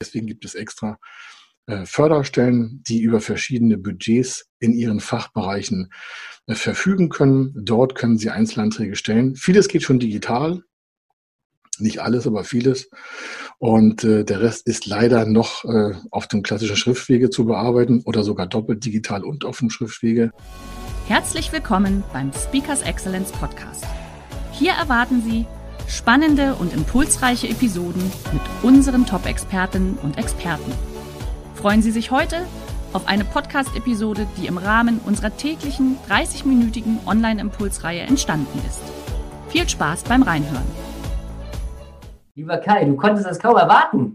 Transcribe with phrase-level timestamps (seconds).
[0.00, 0.98] Deswegen gibt es extra
[1.66, 5.92] äh, Förderstellen, die über verschiedene Budgets in ihren Fachbereichen
[6.46, 7.52] äh, verfügen können.
[7.56, 9.34] Dort können Sie Einzelanträge stellen.
[9.34, 10.62] Vieles geht schon digital.
[11.78, 12.90] Nicht alles, aber vieles.
[13.58, 18.22] Und äh, der Rest ist leider noch äh, auf dem klassischen Schriftwege zu bearbeiten oder
[18.22, 20.32] sogar doppelt digital und auf dem Schriftwege.
[21.06, 23.84] Herzlich willkommen beim Speakers Excellence Podcast.
[24.52, 25.46] Hier erwarten Sie
[25.88, 30.70] Spannende und impulsreiche Episoden mit unseren Top-Expertinnen und Experten.
[31.54, 32.46] Freuen Sie sich heute
[32.92, 38.82] auf eine Podcast-Episode, die im Rahmen unserer täglichen 30-minütigen Online-Impulsreihe entstanden ist.
[39.48, 40.66] Viel Spaß beim Reinhören.
[42.34, 44.14] Lieber Kai, du konntest das kaum erwarten.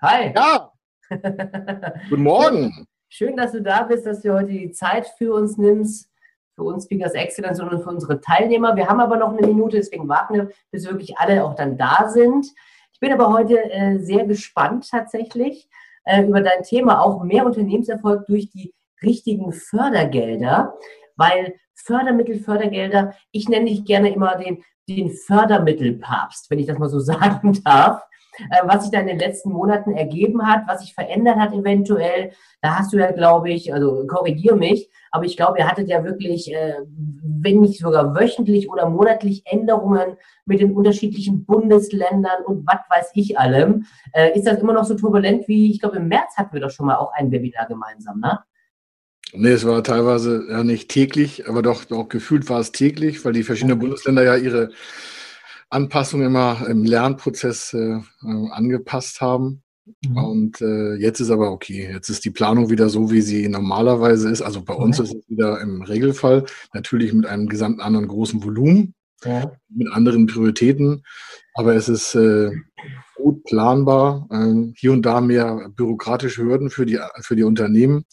[0.00, 0.32] Hi.
[0.34, 0.72] Ja.
[2.08, 2.86] Guten Morgen.
[3.10, 6.08] Schön, dass du da bist, dass du heute die Zeit für uns nimmst
[6.56, 8.74] für uns Speakers Excellence, sondern für unsere Teilnehmer.
[8.74, 12.08] Wir haben aber noch eine Minute, deswegen warten wir, bis wirklich alle auch dann da
[12.08, 12.46] sind.
[12.92, 15.68] Ich bin aber heute äh, sehr gespannt tatsächlich
[16.04, 20.74] äh, über dein Thema, auch mehr Unternehmenserfolg durch die richtigen Fördergelder,
[21.16, 26.88] weil Fördermittel, Fördergelder, ich nenne dich gerne immer den, den Fördermittelpapst, wenn ich das mal
[26.88, 28.02] so sagen darf.
[28.50, 32.32] Äh, was sich da in den letzten Monaten ergeben hat, was sich verändert hat eventuell.
[32.62, 36.04] Da hast du ja, glaube ich, also korrigier mich, aber ich glaube, ihr hattet ja
[36.04, 42.80] wirklich, äh, wenn nicht sogar wöchentlich oder monatlich Änderungen mit den unterschiedlichen Bundesländern und was
[42.88, 43.86] weiß ich allem.
[44.12, 46.70] Äh, ist das immer noch so turbulent wie, ich glaube, im März hatten wir doch
[46.70, 48.40] schon mal auch ein Webinar gemeinsam, ne?
[49.32, 53.32] Nee, es war teilweise ja nicht täglich, aber doch auch gefühlt war es täglich, weil
[53.32, 54.70] die verschiedenen Bundesländer ja ihre
[55.70, 58.00] Anpassungen immer im Lernprozess äh,
[58.50, 59.62] angepasst haben.
[60.04, 60.16] Mhm.
[60.16, 61.88] Und äh, jetzt ist aber okay.
[61.92, 64.42] Jetzt ist die Planung wieder so, wie sie normalerweise ist.
[64.42, 68.94] Also bei uns ist es wieder im Regelfall natürlich mit einem gesamten anderen großen Volumen,
[69.24, 69.52] ja.
[69.68, 71.04] mit anderen Prioritäten.
[71.54, 72.50] Aber es ist äh,
[73.16, 74.28] gut planbar.
[74.32, 78.04] Ähm, hier und da mehr bürokratische Hürden für die, für die Unternehmen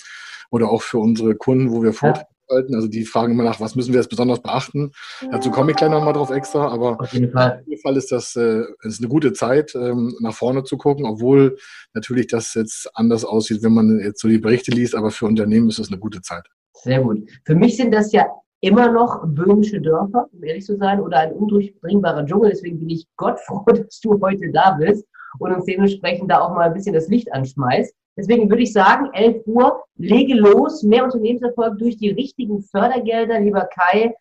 [0.51, 2.75] oder auch für unsere Kunden, wo wir Vorträge halten.
[2.75, 4.91] Also die fragen immer nach, was müssen wir jetzt besonders beachten.
[5.31, 8.11] Dazu komme ich gleich nochmal drauf extra, aber auf jeden Fall, auf jeden Fall ist
[8.11, 11.57] das äh, ist eine gute Zeit, ähm, nach vorne zu gucken, obwohl
[11.93, 15.69] natürlich das jetzt anders aussieht, wenn man jetzt so die Berichte liest, aber für Unternehmen
[15.69, 16.43] ist das eine gute Zeit.
[16.73, 17.29] Sehr gut.
[17.45, 18.27] Für mich sind das ja
[18.63, 22.51] immer noch böhmische Dörfer, um ehrlich zu sein, oder ein undurchdringbarer Dschungel.
[22.51, 25.05] Deswegen bin ich Gott froh, dass du heute da bist
[25.39, 27.93] und uns dementsprechend da auch mal ein bisschen das Licht anschmeißt.
[28.15, 33.39] Deswegen würde ich sagen, 11 Uhr, lege los, mehr Unternehmenserfolg durch die richtigen Fördergelder.
[33.39, 34.13] Lieber Kai,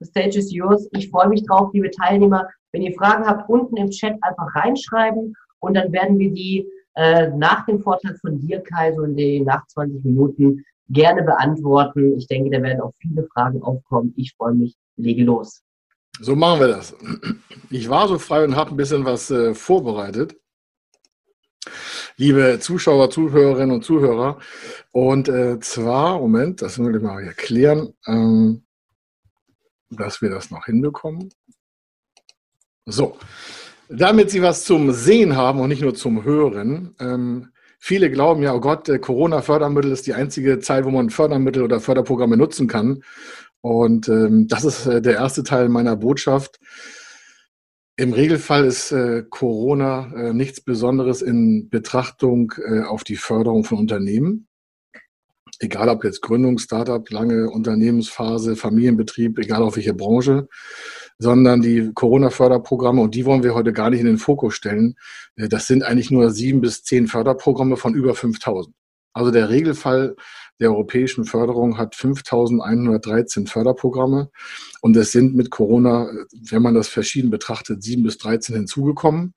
[0.00, 0.88] the stage is yours.
[0.92, 2.48] Ich freue mich drauf, liebe Teilnehmer.
[2.72, 7.28] Wenn ihr Fragen habt, unten im Chat einfach reinschreiben und dann werden wir die äh,
[7.28, 12.16] nach dem Vortrag von dir, Kai, so in den nach 20 Minuten gerne beantworten.
[12.16, 14.14] Ich denke, da werden auch viele Fragen aufkommen.
[14.16, 14.74] Ich freue mich.
[14.96, 15.62] Lege los.
[16.20, 16.94] So machen wir das.
[17.70, 20.36] Ich war so frei und habe ein bisschen was äh, vorbereitet
[22.16, 24.38] liebe Zuschauer, Zuhörerinnen und Zuhörer.
[24.92, 28.64] Und äh, zwar, Moment, das will ich mal erklären, ähm,
[29.90, 31.30] dass wir das noch hinbekommen.
[32.86, 33.16] So,
[33.88, 36.94] damit Sie was zum Sehen haben und nicht nur zum Hören.
[37.00, 37.48] Ähm,
[37.78, 42.36] viele glauben ja, oh Gott, Corona-Fördermittel ist die einzige Zeit, wo man Fördermittel oder Förderprogramme
[42.36, 43.02] nutzen kann.
[43.60, 46.60] Und ähm, das ist äh, der erste Teil meiner Botschaft.
[47.96, 53.78] Im Regelfall ist äh, Corona äh, nichts Besonderes in Betrachtung äh, auf die Förderung von
[53.78, 54.48] Unternehmen.
[55.60, 60.48] Egal ob jetzt Gründung, Startup, lange Unternehmensphase, Familienbetrieb, egal auf welche Branche,
[61.18, 64.96] sondern die Corona-Förderprogramme, und die wollen wir heute gar nicht in den Fokus stellen,
[65.36, 68.74] äh, das sind eigentlich nur sieben bis zehn Förderprogramme von über 5000.
[69.12, 70.16] Also der Regelfall
[70.60, 74.30] der europäischen Förderung hat 5.113 Förderprogramme
[74.80, 76.10] und es sind mit Corona,
[76.48, 79.34] wenn man das verschieden betrachtet, 7 bis 13 hinzugekommen.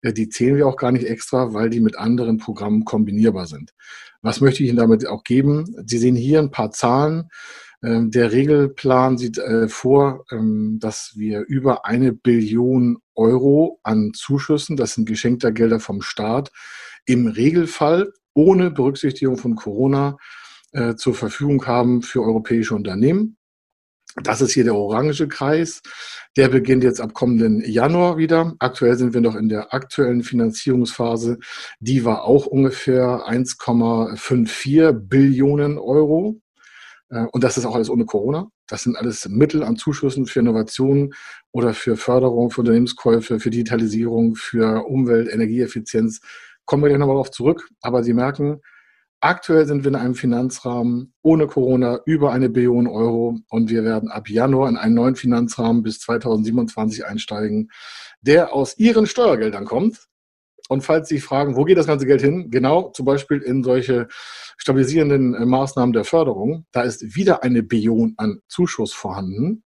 [0.00, 3.72] Äh, die zählen wir auch gar nicht extra, weil die mit anderen Programmen kombinierbar sind.
[4.22, 5.74] Was möchte ich Ihnen damit auch geben?
[5.86, 7.28] Sie sehen hier ein paar Zahlen.
[7.82, 14.76] Ähm, der Regelplan sieht äh, vor, ähm, dass wir über eine Billion Euro an Zuschüssen,
[14.76, 16.50] das sind geschenkter Gelder vom Staat,
[17.04, 20.16] im Regelfall ohne Berücksichtigung von Corona
[20.74, 23.36] äh, zur Verfügung haben für europäische Unternehmen.
[24.22, 25.82] Das ist hier der orange Kreis.
[26.36, 28.54] Der beginnt jetzt ab kommenden Januar wieder.
[28.60, 31.38] Aktuell sind wir noch in der aktuellen Finanzierungsphase.
[31.80, 36.40] Die war auch ungefähr 1,54 Billionen Euro.
[37.10, 38.48] Äh, und das ist auch alles ohne Corona.
[38.68, 41.12] Das sind alles Mittel an Zuschüssen für Innovationen
[41.52, 46.20] oder für Förderung, für Unternehmenskäufe, für Digitalisierung, für Umwelt, Energieeffizienz.
[46.66, 47.68] Kommen wir gleich nochmal darauf zurück.
[47.82, 48.60] Aber Sie merken,
[49.24, 54.10] aktuell sind wir in einem Finanzrahmen ohne Corona über eine Billion Euro und wir werden
[54.10, 57.70] ab Januar in einen neuen Finanzrahmen bis 2027 einsteigen,
[58.20, 60.08] der aus Ihren Steuergeldern kommt.
[60.68, 62.50] Und falls Sie fragen, wo geht das ganze Geld hin?
[62.50, 64.08] Genau, zum Beispiel in solche
[64.56, 66.66] stabilisierenden äh, Maßnahmen der Förderung.
[66.72, 69.63] Da ist wieder eine Billion an Zuschuss vorhanden.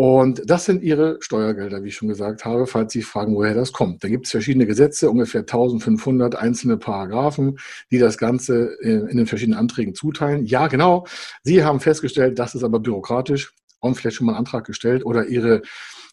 [0.00, 3.70] Und das sind Ihre Steuergelder, wie ich schon gesagt habe, falls Sie fragen, woher das
[3.70, 4.02] kommt.
[4.02, 7.58] Da gibt es verschiedene Gesetze, ungefähr 1500 einzelne Paragraphen,
[7.90, 10.46] die das Ganze äh, in den verschiedenen Anträgen zuteilen.
[10.46, 11.06] Ja, genau.
[11.42, 15.26] Sie haben festgestellt, das ist aber bürokratisch und vielleicht schon mal einen Antrag gestellt oder
[15.26, 15.62] Ihre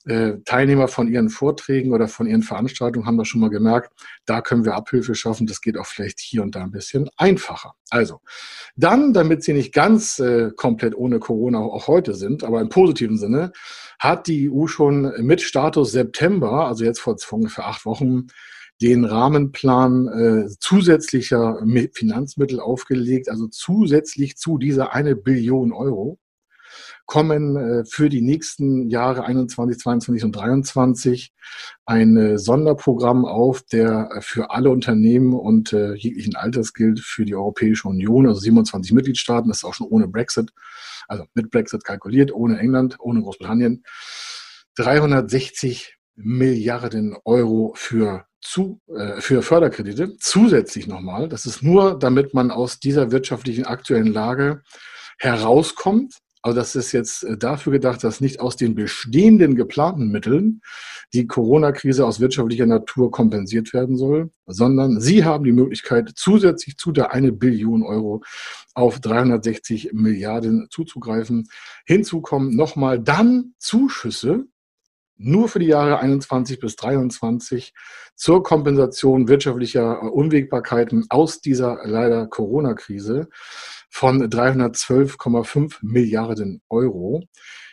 [0.07, 3.91] äh, Teilnehmer von ihren Vorträgen oder von ihren Veranstaltungen haben das schon mal gemerkt.
[4.25, 5.47] Da können wir Abhilfe schaffen.
[5.47, 7.73] Das geht auch vielleicht hier und da ein bisschen einfacher.
[7.89, 8.21] Also,
[8.77, 13.17] dann, damit Sie nicht ganz äh, komplett ohne Corona auch heute sind, aber im positiven
[13.17, 13.51] Sinne,
[13.99, 18.27] hat die EU schon mit Status September, also jetzt vor ungefähr acht Wochen,
[18.81, 21.59] den Rahmenplan äh, zusätzlicher
[21.93, 26.19] Finanzmittel aufgelegt, also zusätzlich zu dieser eine Billion Euro
[27.07, 31.33] kommen äh, für die nächsten Jahre 21, 22 und 23
[31.85, 37.35] ein äh, Sonderprogramm auf, der äh, für alle Unternehmen und jeglichen Alters gilt für die
[37.35, 40.51] Europäische Union, also 27 Mitgliedstaaten, das ist auch schon ohne Brexit,
[41.07, 43.83] also mit Brexit kalkuliert, ohne England, ohne Großbritannien.
[44.75, 50.17] 360 Milliarden Euro für zu, äh, für Förderkredite.
[50.17, 54.61] Zusätzlich nochmal, das ist nur, damit man aus dieser wirtschaftlichen aktuellen Lage
[55.19, 60.61] herauskommt also das ist jetzt äh, dafür gedacht, dass nicht aus den bestehenden geplanten Mitteln
[61.13, 66.91] die Corona-Krise aus wirtschaftlicher Natur kompensiert werden soll, sondern Sie haben die Möglichkeit, zusätzlich zu
[66.91, 68.23] der eine Billion Euro
[68.73, 71.47] auf 360 Milliarden zuzugreifen.
[71.85, 74.45] Hinzu kommen nochmal dann Zuschüsse
[75.17, 77.73] nur für die Jahre 21 bis 23
[78.15, 83.27] zur Kompensation wirtschaftlicher Unwägbarkeiten aus dieser leider Corona-Krise
[83.89, 87.23] von 312,5 Milliarden Euro.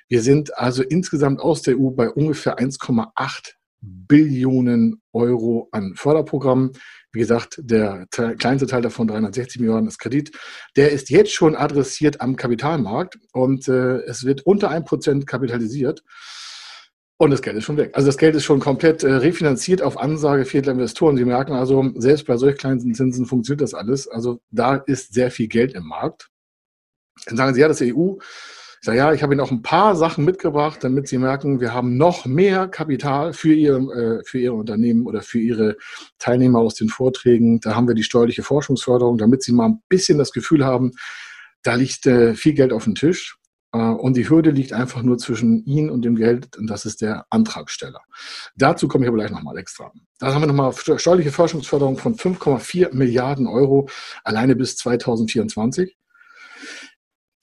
[0.09, 6.73] Wir sind also insgesamt aus der EU bei ungefähr 1,8 Billionen Euro an Förderprogrammen.
[7.13, 8.07] Wie gesagt, der
[8.39, 10.33] kleinste Teil davon, 360 Milliarden, ist Kredit.
[10.77, 16.03] Der ist jetzt schon adressiert am Kapitalmarkt und äh, es wird unter 1% kapitalisiert.
[17.17, 17.93] Und das Geld ist schon weg.
[17.95, 21.17] Also das Geld ist schon komplett äh, refinanziert auf Ansage vieler Investoren.
[21.17, 24.09] Sie merken also, selbst bei solch kleinen Zinsen funktioniert das alles.
[24.09, 26.31] Also da ist sehr viel Geld im Markt.
[27.27, 28.17] Dann sagen Sie, ja, das EU.
[28.81, 31.73] Ich sage, ja, ich habe Ihnen auch ein paar Sachen mitgebracht, damit Sie merken, wir
[31.73, 35.77] haben noch mehr Kapital für Ihr, äh, für Ihr Unternehmen oder für Ihre
[36.19, 37.61] Teilnehmer aus den Vorträgen.
[37.61, 40.91] Da haben wir die steuerliche Forschungsförderung, damit Sie mal ein bisschen das Gefühl haben,
[41.63, 43.39] da liegt äh, viel Geld auf dem Tisch.
[43.75, 47.03] Äh, und die Hürde liegt einfach nur zwischen Ihnen und dem Geld, und das ist
[47.03, 48.01] der Antragsteller.
[48.57, 49.93] Dazu komme ich aber gleich nochmal extra.
[50.21, 53.89] Da haben wir nochmal steuerliche Forschungsförderung von 5,4 Milliarden Euro
[54.23, 55.99] alleine bis 2024.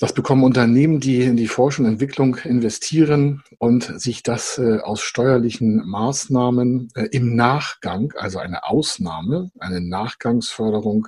[0.01, 5.01] Das bekommen Unternehmen, die in die Forschung und Entwicklung investieren und sich das äh, aus
[5.03, 11.07] steuerlichen Maßnahmen äh, im Nachgang, also eine Ausnahme, eine Nachgangsförderung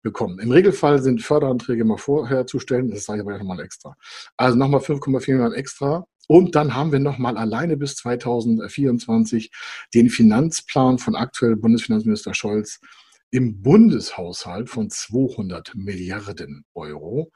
[0.00, 0.38] bekommen.
[0.38, 3.94] Im Regelfall sind Förderanträge immer vorher zu stellen, das sage ich aber nochmal extra.
[4.38, 6.06] Also nochmal 5,4 Millionen extra.
[6.26, 9.50] Und dann haben wir nochmal alleine bis 2024
[9.92, 12.80] den Finanzplan von aktuell Bundesfinanzminister Scholz
[13.30, 17.30] im Bundeshaushalt von 200 Milliarden Euro.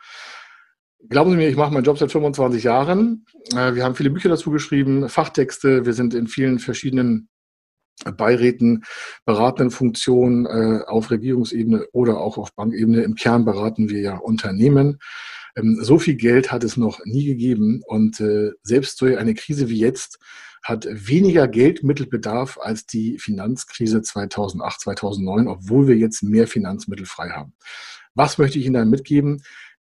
[1.08, 3.26] Glauben Sie mir, ich mache meinen Job seit 25 Jahren.
[3.52, 5.84] Äh, wir haben viele Bücher dazu geschrieben, Fachtexte.
[5.84, 7.28] Wir sind in vielen verschiedenen
[8.16, 8.84] Beiräten,
[9.24, 13.02] beratenden Funktionen äh, auf Regierungsebene oder auch auf Bankebene.
[13.02, 14.98] Im Kern beraten wir ja Unternehmen.
[15.56, 19.68] Ähm, so viel Geld hat es noch nie gegeben und äh, selbst durch eine Krise
[19.68, 20.18] wie jetzt
[20.62, 27.52] hat weniger Geldmittelbedarf als die Finanzkrise 2008, 2009, obwohl wir jetzt mehr Finanzmittel frei haben.
[28.14, 29.42] Was möchte ich Ihnen da mitgeben?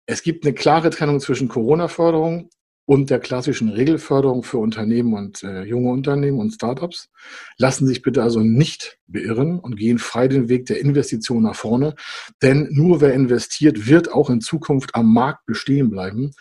[0.07, 2.49] Es gibt eine klare Trennung zwischen Corona-Förderung
[2.85, 7.11] und der klassischen Regelförderung für Unternehmen und äh, junge Unternehmen und Startups.
[7.59, 11.57] Lassen Sie sich bitte also nicht beirren und gehen frei den Weg der Investition nach
[11.57, 11.97] vorne.
[12.41, 16.33] Denn nur wer investiert, wird auch in Zukunft am Markt bestehen bleiben.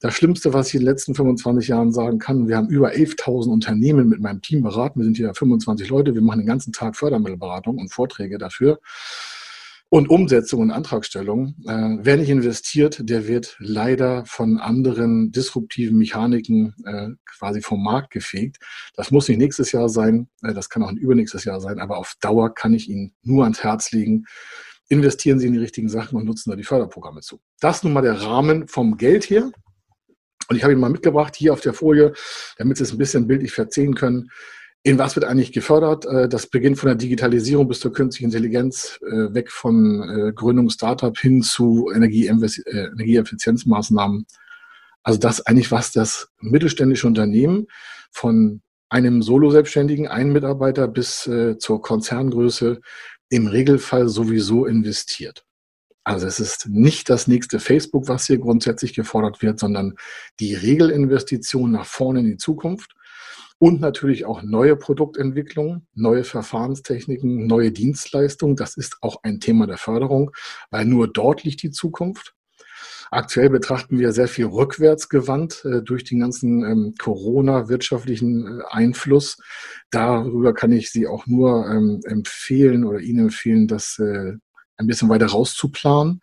[0.00, 3.52] Das Schlimmste, was ich in den letzten 25 Jahren sagen kann, wir haben über 11.000
[3.52, 4.98] Unternehmen mit meinem Team beraten.
[4.98, 6.16] Wir sind hier 25 Leute.
[6.16, 8.80] Wir machen den ganzen Tag Fördermittelberatung und Vorträge dafür.
[9.92, 11.54] Und Umsetzung und Antragstellung.
[11.66, 18.10] Äh, wer nicht investiert, der wird leider von anderen disruptiven Mechaniken äh, quasi vom Markt
[18.10, 18.56] gefegt.
[18.94, 21.98] Das muss nicht nächstes Jahr sein, äh, das kann auch ein übernächstes Jahr sein, aber
[21.98, 24.24] auf Dauer kann ich Ihnen nur ans Herz legen.
[24.88, 27.42] Investieren Sie in die richtigen Sachen und nutzen da die Förderprogramme zu.
[27.60, 29.52] Das nun mal der Rahmen vom Geld her.
[30.48, 32.14] Und ich habe ihn mal mitgebracht hier auf der Folie,
[32.56, 34.30] damit Sie es ein bisschen bildlich verzehen können.
[34.84, 36.06] In was wird eigentlich gefördert?
[36.06, 40.70] Äh, das beginnt von der Digitalisierung bis zur künstlichen Intelligenz, äh, weg von äh, Gründung
[40.70, 44.26] Startup hin zu Energieeffizienzmaßnahmen.
[45.04, 47.68] Also das eigentlich, was das mittelständische Unternehmen
[48.10, 52.80] von einem Solo-Selbstständigen, einen Mitarbeiter bis zur Konzerngröße
[53.30, 55.44] im Regelfall sowieso investiert.
[56.04, 59.94] Also es ist nicht das nächste Facebook, was hier grundsätzlich gefordert wird, sondern
[60.38, 62.94] die Regelinvestition nach vorne in die Zukunft
[63.62, 68.56] und natürlich auch neue Produktentwicklung, neue Verfahrenstechniken, neue Dienstleistungen.
[68.56, 70.32] Das ist auch ein Thema der Förderung,
[70.72, 72.34] weil nur dort liegt die Zukunft.
[73.12, 79.36] Aktuell betrachten wir sehr viel rückwärtsgewandt äh, durch den ganzen ähm, Corona-wirtschaftlichen äh, Einfluss.
[79.92, 84.32] Darüber kann ich Sie auch nur ähm, empfehlen oder Ihnen empfehlen, das äh,
[84.76, 86.20] ein bisschen weiter rauszuplanen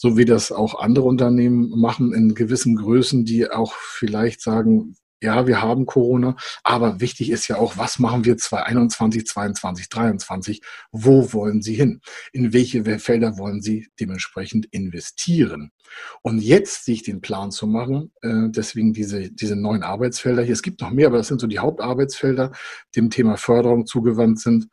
[0.00, 5.46] so wie das auch andere Unternehmen machen in gewissen Größen, die auch vielleicht sagen, ja,
[5.46, 10.62] wir haben Corona, aber wichtig ist ja auch, was machen wir 2021, 22, 23?
[10.92, 12.00] Wo wollen Sie hin?
[12.32, 15.72] In welche Felder wollen Sie dementsprechend investieren?
[16.22, 20.52] Und jetzt sich den Plan zu machen, äh, deswegen diese, diese neuen Arbeitsfelder hier.
[20.52, 22.52] Es gibt noch mehr, aber das sind so die Hauptarbeitsfelder,
[22.94, 24.68] dem Thema Förderung zugewandt sind.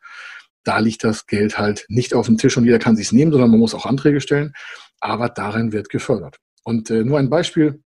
[0.62, 3.50] Da liegt das Geld halt nicht auf dem Tisch und jeder kann sich nehmen, sondern
[3.50, 4.52] man muss auch Anträge stellen.
[5.00, 6.38] Aber darin wird gefördert.
[6.64, 7.82] Und äh, nur ein Beispiel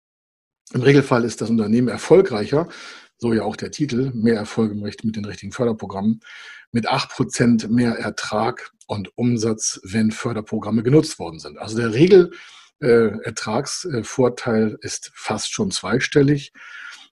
[0.74, 2.68] im Regelfall ist das Unternehmen erfolgreicher,
[3.18, 6.22] so ja auch der Titel, mehr Erfolge möchte mit den richtigen Förderprogrammen,
[6.72, 11.58] mit acht Prozent mehr Ertrag und Umsatz, wenn Förderprogramme genutzt worden sind.
[11.58, 16.54] Also der Regelertragsvorteil äh, ist fast schon zweistellig.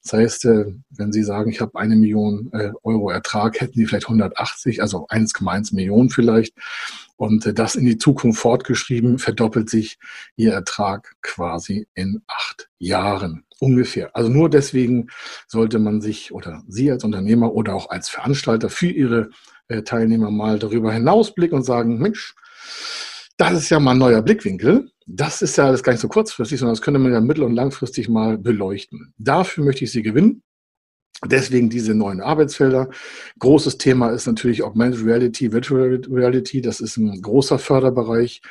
[0.04, 3.86] Das heißt, äh, wenn Sie sagen, ich habe eine Million äh, Euro Ertrag, hätten Sie
[3.86, 6.54] vielleicht 180, also 1,1 Millionen vielleicht.
[7.18, 9.98] Und äh, das in die Zukunft fortgeschrieben, verdoppelt sich
[10.36, 14.16] Ihr Ertrag quasi in acht Jahren ungefähr.
[14.16, 15.08] Also nur deswegen
[15.48, 19.30] sollte man sich oder Sie als Unternehmer oder auch als Veranstalter für Ihre
[19.84, 22.36] Teilnehmer mal darüber hinausblicken und sagen, Mensch,
[23.38, 24.90] das ist ja mal ein neuer Blickwinkel.
[25.06, 27.54] Das ist ja alles gar nicht so kurzfristig, sondern das könnte man ja mittel- und
[27.54, 29.14] langfristig mal beleuchten.
[29.18, 30.44] Dafür möchte ich Sie gewinnen.
[31.26, 32.90] Deswegen diese neuen Arbeitsfelder.
[33.40, 36.62] Großes Thema ist natürlich Augmented Reality, Virtual Reality.
[36.62, 38.42] Das ist ein großer Förderbereich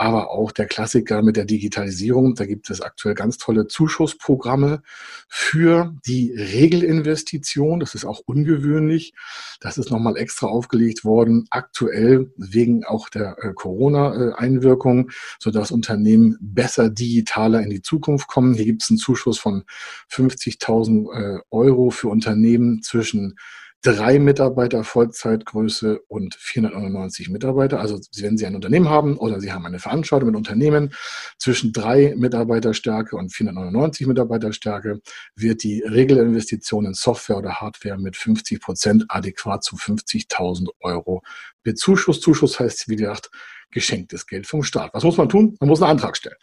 [0.00, 2.34] aber auch der Klassiker mit der Digitalisierung.
[2.34, 4.80] Da gibt es aktuell ganz tolle Zuschussprogramme
[5.28, 7.80] für die Regelinvestition.
[7.80, 9.12] Das ist auch ungewöhnlich.
[9.60, 16.88] Das ist nochmal extra aufgelegt worden, aktuell wegen auch der äh, Corona-Einwirkung, sodass Unternehmen besser
[16.88, 18.54] digitaler in die Zukunft kommen.
[18.54, 19.64] Hier gibt es einen Zuschuss von
[20.10, 23.36] 50.000 äh, Euro für Unternehmen zwischen
[23.82, 27.80] drei Mitarbeiter Vollzeitgröße und 499 Mitarbeiter.
[27.80, 30.92] Also wenn Sie ein Unternehmen haben oder Sie haben eine Veranstaltung mit Unternehmen
[31.38, 35.00] zwischen drei Mitarbeiterstärke und 499 Mitarbeiterstärke,
[35.34, 41.22] wird die Regelinvestition in Software oder Hardware mit 50 Prozent adäquat zu 50.000 Euro
[41.62, 42.22] bezuschusst.
[42.22, 43.30] Zuschuss heißt, wie gesagt,
[43.70, 44.94] geschenktes Geld vom Staat.
[44.94, 45.56] Was muss man tun?
[45.60, 46.36] Man muss einen Antrag stellen.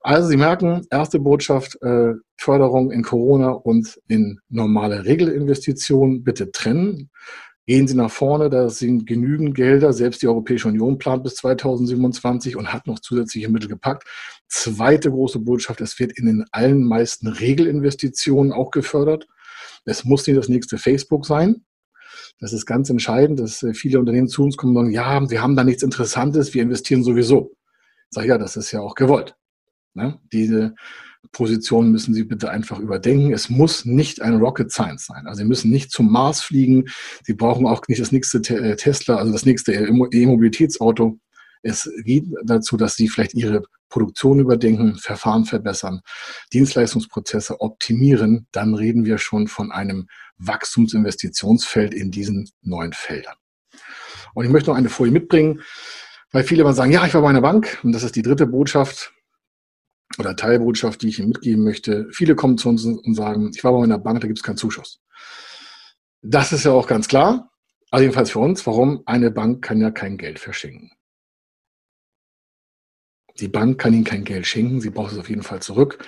[0.00, 7.10] Also Sie merken, erste Botschaft, äh, Förderung in Corona und in normale Regelinvestitionen bitte trennen.
[7.66, 9.92] Gehen Sie nach vorne, da sind genügend Gelder.
[9.92, 14.08] Selbst die Europäische Union plant bis 2027 und hat noch zusätzliche Mittel gepackt.
[14.48, 19.26] Zweite große Botschaft, es wird in den allen meisten Regelinvestitionen auch gefördert.
[19.84, 21.66] Es muss nicht das nächste Facebook sein.
[22.40, 25.42] Das ist ganz entscheidend, dass äh, viele Unternehmen zu uns kommen und sagen, ja, wir
[25.42, 27.52] haben da nichts Interessantes, wir investieren sowieso.
[28.10, 29.36] Sag ich, ja, das ist ja auch gewollt.
[29.94, 30.18] Ne?
[30.32, 30.74] Diese
[31.32, 33.32] Position müssen Sie bitte einfach überdenken.
[33.32, 35.26] Es muss nicht ein Rocket Science sein.
[35.26, 36.84] Also Sie müssen nicht zum Mars fliegen.
[37.24, 41.18] Sie brauchen auch nicht das nächste äh, Tesla, also das nächste E-Mobilitätsauto.
[41.62, 46.00] Es geht dazu, dass Sie vielleicht Ihre Produktion überdenken, Verfahren verbessern,
[46.52, 48.46] Dienstleistungsprozesse optimieren.
[48.52, 53.36] Dann reden wir schon von einem Wachstumsinvestitionsfeld in diesen neuen Feldern.
[54.34, 55.62] Und ich möchte noch eine Folie mitbringen,
[56.32, 58.46] weil viele mal sagen, ja, ich war bei einer Bank und das ist die dritte
[58.46, 59.12] Botschaft
[60.18, 62.06] oder Teilbotschaft, die ich Ihnen mitgeben möchte.
[62.12, 64.56] Viele kommen zu uns und sagen, ich war bei einer Bank, da gibt es keinen
[64.56, 65.00] Zuschuss.
[66.22, 67.50] Das ist ja auch ganz klar,
[67.90, 70.90] also jedenfalls für uns, warum eine Bank kann ja kein Geld verschenken.
[73.40, 75.98] Die Bank kann Ihnen kein Geld schenken, sie braucht es auf jeden Fall zurück.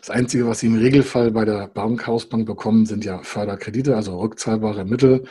[0.00, 4.18] Das Einzige, was Sie im Regelfall bei der Bank, Hausbank bekommen, sind ja Förderkredite, also
[4.18, 5.24] rückzahlbare Mittel.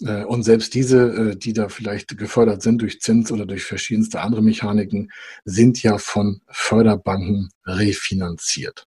[0.00, 4.20] Äh, und selbst diese, äh, die da vielleicht gefördert sind durch Zins oder durch verschiedenste
[4.20, 5.10] andere Mechaniken,
[5.44, 8.86] sind ja von Förderbanken refinanziert.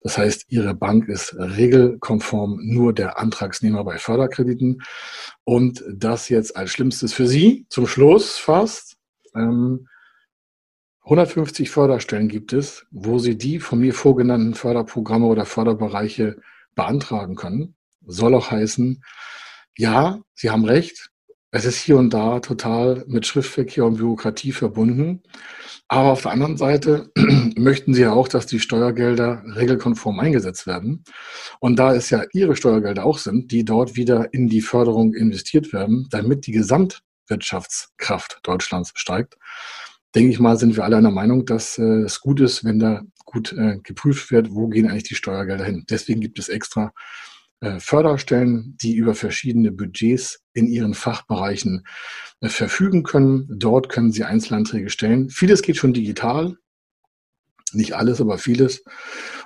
[0.00, 4.82] Das heißt, Ihre Bank ist regelkonform nur der Antragsnehmer bei Förderkrediten.
[5.44, 8.96] Und das jetzt als Schlimmstes für Sie zum Schluss fast.
[11.04, 16.36] 150 ähm, Förderstellen gibt es, wo Sie die von mir vorgenannten Förderprogramme oder Förderbereiche
[16.74, 17.74] beantragen können.
[18.06, 19.02] Soll auch heißen,
[19.76, 21.12] ja, Sie haben recht,
[21.54, 25.22] es ist hier und da total mit Schriftverkehr und Bürokratie verbunden.
[25.86, 27.10] Aber auf der anderen Seite
[27.56, 31.04] möchten Sie ja auch, dass die Steuergelder regelkonform eingesetzt werden.
[31.60, 35.74] Und da es ja Ihre Steuergelder auch sind, die dort wieder in die Förderung investiert
[35.74, 39.36] werden, damit die Gesamtwirtschaftskraft Deutschlands steigt,
[40.14, 43.02] denke ich mal, sind wir alle einer Meinung, dass äh, es gut ist, wenn da
[43.24, 45.84] gut äh, geprüft wird, wo gehen eigentlich die Steuergelder hin.
[45.88, 46.92] Deswegen gibt es extra
[47.60, 51.86] äh, Förderstellen, die über verschiedene Budgets in ihren Fachbereichen
[52.40, 53.46] äh, verfügen können.
[53.48, 55.30] Dort können Sie Einzelanträge stellen.
[55.30, 56.56] Vieles geht schon digital,
[57.72, 58.84] nicht alles, aber vieles.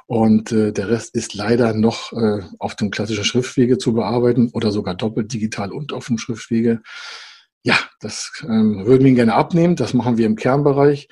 [0.06, 4.70] Und äh, der Rest ist leider noch äh, auf dem klassischen Schriftwege zu bearbeiten oder
[4.70, 6.80] sogar doppelt digital und auf dem Schriftwege.
[7.66, 9.74] Ja, das ähm, würden wir Ihnen gerne abnehmen.
[9.74, 11.08] Das machen wir im Kernbereich.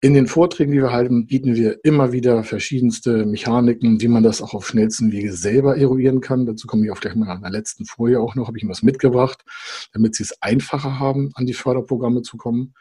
[0.00, 4.42] In den Vorträgen, die wir halten, bieten wir immer wieder verschiedenste Mechaniken, wie man das
[4.42, 6.44] auch auf schnellsten Wege selber eruieren kann.
[6.44, 8.72] Dazu komme ich auch gleich mal in der letzten Folie auch noch, habe ich Ihnen
[8.72, 9.44] was mitgebracht,
[9.92, 12.74] damit Sie es einfacher haben, an die Förderprogramme zu kommen.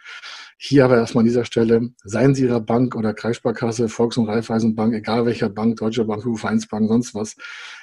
[0.58, 4.96] Hier aber erstmal an dieser Stelle, seien Sie Ihrer Bank oder Kreissparkasse, Volks- und Raiffeisenbank,
[4.96, 7.36] egal welcher Bank, Deutsche Bank, Vereinsbank, sonst was,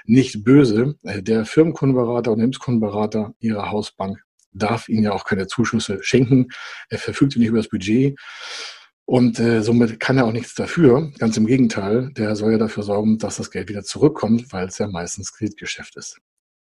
[0.04, 0.97] nicht böse.
[1.04, 4.18] Der Firmenkundenberater und Hilfskundenberater Ihrer Hausbank
[4.58, 6.48] darf Ihnen ja auch keine Zuschüsse schenken.
[6.88, 8.18] Er verfügt nicht über das Budget.
[9.04, 11.10] Und äh, somit kann er auch nichts dafür.
[11.18, 14.78] Ganz im Gegenteil, der soll ja dafür sorgen, dass das Geld wieder zurückkommt, weil es
[14.78, 16.18] ja meistens Kreditgeschäft ist.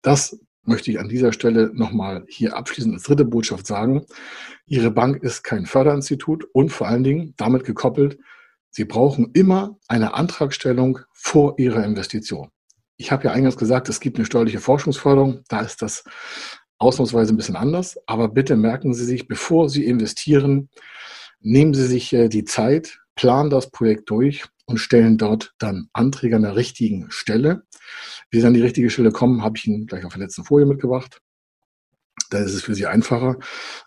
[0.01, 4.07] Das möchte ich an dieser Stelle nochmal hier abschließend als dritte Botschaft sagen.
[4.67, 8.19] Ihre Bank ist kein Förderinstitut und vor allen Dingen damit gekoppelt,
[8.73, 12.51] Sie brauchen immer eine Antragstellung vor Ihrer Investition.
[12.97, 15.43] Ich habe ja eingangs gesagt, es gibt eine steuerliche Forschungsförderung.
[15.49, 16.05] Da ist das
[16.81, 17.97] ausnahmsweise ein bisschen anders.
[18.07, 20.69] Aber bitte merken Sie sich, bevor Sie investieren,
[21.41, 26.37] nehmen Sie sich äh, die Zeit, planen das Projekt durch und stellen dort dann Anträge
[26.37, 27.63] an der richtigen Stelle.
[28.31, 30.67] Wie Sie an die richtige Stelle kommen, habe ich Ihnen gleich auf der letzten Folie
[30.67, 31.21] mitgebracht.
[32.31, 33.37] Da ist es für Sie einfacher.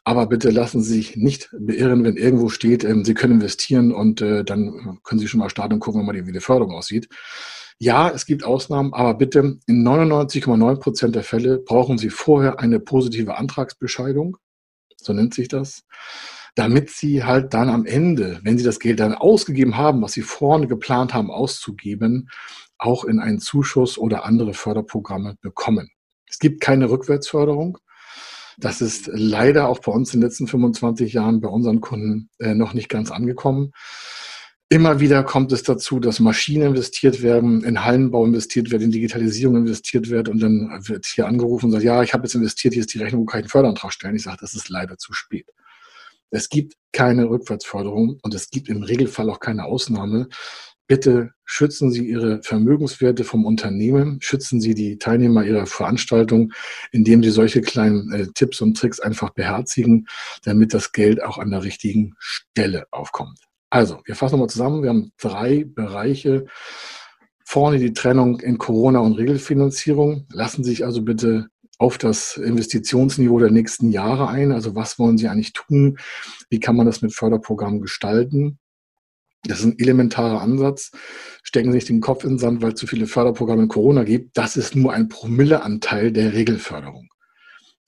[0.04, 4.22] Aber bitte lassen Sie sich nicht beirren, wenn irgendwo steht, ähm, Sie können investieren und
[4.22, 7.08] äh, dann können Sie schon mal starten und gucken, wie die Förderung aussieht.
[7.80, 12.80] Ja, es gibt Ausnahmen, aber bitte in 99,9 Prozent der Fälle brauchen Sie vorher eine
[12.80, 14.38] positive Antragsbescheidung.
[14.98, 15.84] So nennt sich das
[16.56, 20.22] damit sie halt dann am Ende, wenn sie das Geld dann ausgegeben haben, was sie
[20.22, 22.30] vorne geplant haben auszugeben,
[22.78, 25.90] auch in einen Zuschuss oder andere Förderprogramme bekommen.
[26.28, 27.78] Es gibt keine Rückwärtsförderung.
[28.58, 32.54] Das ist leider auch bei uns in den letzten 25 Jahren bei unseren Kunden äh,
[32.54, 33.72] noch nicht ganz angekommen.
[34.74, 39.56] Immer wieder kommt es dazu, dass Maschinen investiert werden, in Hallenbau investiert wird, in Digitalisierung
[39.56, 42.82] investiert wird und dann wird hier angerufen und sagt, ja, ich habe jetzt investiert, hier
[42.82, 44.16] ist die Rechnung, wo kann ich einen Förderantrag stellen?
[44.16, 45.46] Ich sage, das ist leider zu spät.
[46.32, 50.28] Es gibt keine Rückwärtsförderung und es gibt im Regelfall auch keine Ausnahme.
[50.88, 56.52] Bitte schützen Sie Ihre Vermögenswerte vom Unternehmen, schützen Sie die Teilnehmer Ihrer Veranstaltung,
[56.92, 60.08] indem Sie solche kleinen äh, Tipps und Tricks einfach beherzigen,
[60.42, 63.38] damit das Geld auch an der richtigen Stelle aufkommt.
[63.74, 64.84] Also, wir fassen nochmal zusammen.
[64.84, 66.46] Wir haben drei Bereiche.
[67.44, 70.28] Vorne die Trennung in Corona und Regelfinanzierung.
[70.32, 71.48] Lassen Sie sich also bitte
[71.80, 74.52] auf das Investitionsniveau der nächsten Jahre ein.
[74.52, 75.98] Also was wollen Sie eigentlich tun?
[76.52, 78.60] Wie kann man das mit Förderprogrammen gestalten?
[79.48, 80.92] Das ist ein elementarer Ansatz.
[81.42, 84.04] Stecken Sie nicht den Kopf in den Sand, weil es zu viele Förderprogramme in Corona
[84.04, 84.38] gibt.
[84.38, 87.10] Das ist nur ein Promilleanteil der Regelförderung.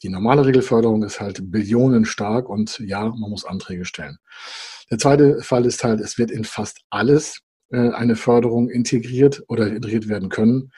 [0.02, 4.18] Die normale Regelförderung ist halt billionenstark und ja, man muss Anträge stellen.
[4.92, 9.68] Der zweite Fall ist halt, es wird in fast alles äh, eine Förderung integriert oder
[9.68, 10.72] integriert werden können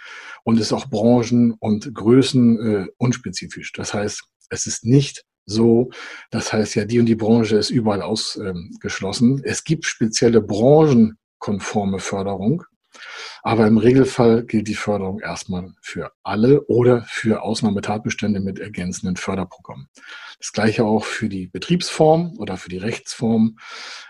[0.43, 3.73] und ist auch branchen- und Größen äh, unspezifisch.
[3.73, 5.89] Das heißt, es ist nicht so,
[6.31, 9.41] das heißt ja, die und die Branche ist überall ausgeschlossen.
[9.43, 12.63] es gibt spezielle branchenkonforme Förderung,
[13.43, 19.87] aber im Regelfall gilt die Förderung erstmal für alle oder für Ausnahmetatbestände mit ergänzenden Förderprogrammen.
[20.39, 23.57] Das gleiche auch für die Betriebsform oder für die Rechtsform.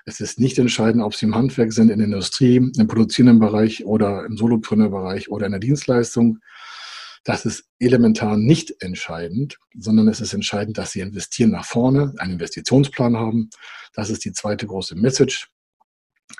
[0.06, 3.86] Es ist nicht entscheidend, ob Sie im Handwerk sind, in der Industrie, im produzierenden Bereich
[3.86, 6.39] oder im Solopreneur-Bereich oder in der Dienstleistung.
[7.23, 12.34] Das ist elementar nicht entscheidend, sondern es ist entscheidend, dass Sie investieren nach vorne, einen
[12.34, 13.50] Investitionsplan haben.
[13.93, 15.50] Das ist die zweite große Message.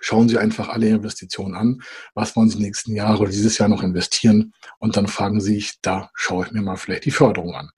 [0.02, 1.82] Schauen Sie einfach alle Investitionen an.
[2.14, 4.54] Was wollen Sie nächsten Jahre oder dieses Jahr noch investieren?
[4.80, 7.70] Und dann fragen Sie sich, da schaue ich mir mal vielleicht die Förderung an.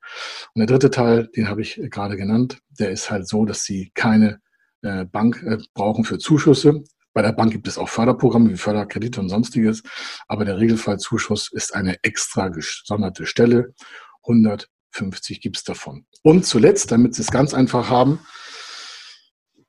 [0.54, 3.92] Und der dritte Teil, den habe ich gerade genannt, der ist halt so, dass Sie
[3.94, 4.40] keine
[4.82, 6.84] äh, Bank äh, brauchen für Zuschüsse.
[7.14, 9.84] Bei der Bank gibt es auch Förderprogramme wie Förderkredite und sonstiges,
[10.28, 13.74] aber der Regelfallzuschuss ist eine extra gesonderte Stelle.
[14.24, 16.06] 150 gibt es davon.
[16.24, 18.20] Und zuletzt, damit Sie es ganz einfach haben,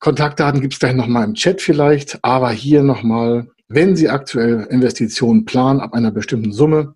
[0.00, 5.44] Kontaktdaten gibt es gleich nochmal im Chat vielleicht, aber hier nochmal, wenn Sie aktuell Investitionen
[5.44, 6.94] planen ab einer bestimmten Summe,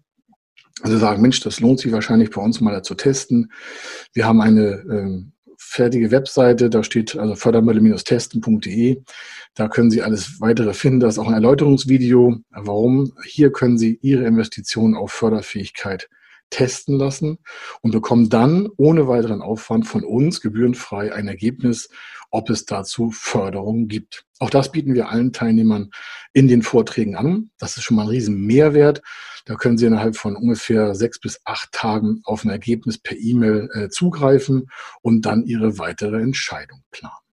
[0.83, 3.53] also sagen, Mensch, das lohnt sich wahrscheinlich bei uns mal zu testen.
[4.13, 5.23] Wir haben eine äh,
[5.57, 9.03] fertige Webseite, da steht also fördermittel-testen.de.
[9.55, 11.01] Da können Sie alles weitere finden.
[11.01, 12.39] Da ist auch ein Erläuterungsvideo.
[12.51, 13.13] Warum?
[13.25, 16.09] Hier können Sie Ihre Investitionen auf Förderfähigkeit
[16.51, 17.39] testen lassen
[17.83, 21.89] und bekommen dann ohne weiteren Aufwand von uns gebührenfrei ein Ergebnis,
[22.31, 24.25] ob es dazu Förderung gibt.
[24.39, 25.91] Auch das bieten wir allen Teilnehmern
[26.33, 27.51] in den Vorträgen an.
[27.59, 29.03] Das ist schon mal ein riesen Mehrwert.
[29.47, 33.69] Da können Sie innerhalb von ungefähr sechs bis acht Tagen auf ein Ergebnis per E-Mail
[33.75, 34.69] äh, zugreifen
[35.03, 37.24] und dann Ihre weitere Entscheidung planen.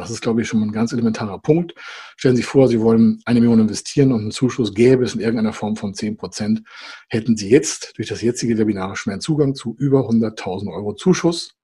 [0.00, 1.74] Das ist, glaube ich, schon mal ein ganz elementarer Punkt.
[2.16, 5.20] Stellen Sie sich vor, Sie wollen eine Million investieren und einen Zuschuss gäbe es in
[5.20, 6.62] irgendeiner Form von 10 Prozent.
[7.08, 11.54] Hätten Sie jetzt durch das jetzige Webinar schon einen Zugang zu über 100.000 Euro Zuschuss.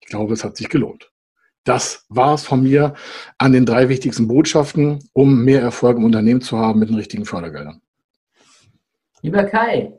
[0.00, 1.12] Ich glaube, es hat sich gelohnt.
[1.64, 2.94] Das war es von mir
[3.38, 7.26] an den drei wichtigsten Botschaften, um mehr Erfolg im Unternehmen zu haben mit den richtigen
[7.26, 7.82] Fördergeldern.
[9.20, 9.92] Lieber Kai,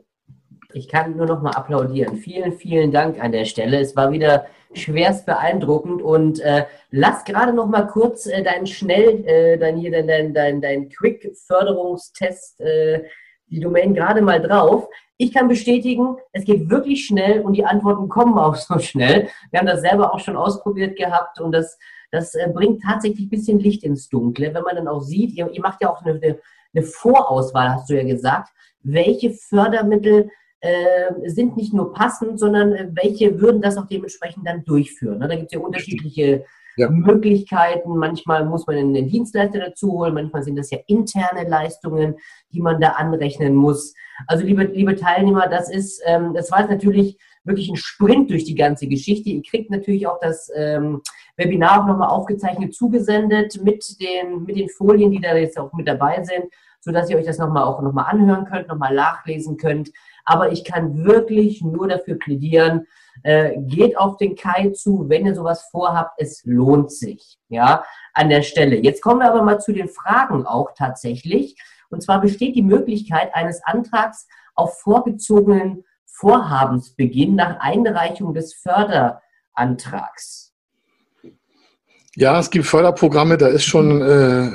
[0.74, 2.16] ich kann nur noch mal applaudieren.
[2.16, 3.78] Vielen, vielen Dank an der Stelle.
[3.80, 9.24] Es war wieder schwerst beeindruckend und äh, lass gerade noch mal kurz äh, deinen schnell,
[9.24, 13.04] äh, dein hier dein, dein, dein, dein Quick-Förderungstest, äh,
[13.46, 14.88] die Domain gerade mal drauf.
[15.16, 19.28] Ich kann bestätigen, es geht wirklich schnell und die Antworten kommen auch so schnell.
[19.52, 21.78] Wir haben das selber auch schon ausprobiert gehabt und das,
[22.10, 25.48] das äh, bringt tatsächlich ein bisschen Licht ins Dunkle, wenn man dann auch sieht, ihr,
[25.52, 26.18] ihr macht ja auch eine,
[26.74, 28.50] eine Vorauswahl, hast du ja gesagt,
[28.82, 30.30] welche Fördermittel
[30.64, 35.18] äh, sind nicht nur passend, sondern äh, welche würden das auch dementsprechend dann durchführen.
[35.18, 35.28] Ne?
[35.28, 36.44] Da gibt es ja unterschiedliche
[36.76, 36.88] ja.
[36.88, 37.98] Möglichkeiten.
[37.98, 42.16] Manchmal muss man einen Dienstleister dazu holen, manchmal sind das ja interne Leistungen,
[42.50, 43.94] die man da anrechnen muss.
[44.26, 48.44] Also liebe, liebe Teilnehmer, das ist, ähm, das war jetzt natürlich wirklich ein Sprint durch
[48.44, 49.28] die ganze Geschichte.
[49.28, 51.02] Ihr kriegt natürlich auch das ähm,
[51.36, 55.86] Webinar auch nochmal aufgezeichnet zugesendet mit den, mit den Folien, die da jetzt auch mit
[55.86, 56.46] dabei sind,
[56.80, 59.90] sodass ihr euch das nochmal auch nochmal anhören könnt, nochmal nachlesen könnt.
[60.24, 62.86] Aber ich kann wirklich nur dafür plädieren,
[63.22, 68.28] äh, geht auf den Kai zu, wenn ihr sowas vorhabt, es lohnt sich, ja, an
[68.28, 68.76] der Stelle.
[68.76, 71.56] Jetzt kommen wir aber mal zu den Fragen auch tatsächlich.
[71.90, 80.52] Und zwar besteht die Möglichkeit eines Antrags auf vorgezogenen Vorhabensbeginn nach Einreichung des Förderantrags.
[82.16, 84.50] Ja, es gibt Förderprogramme, da ist schon äh,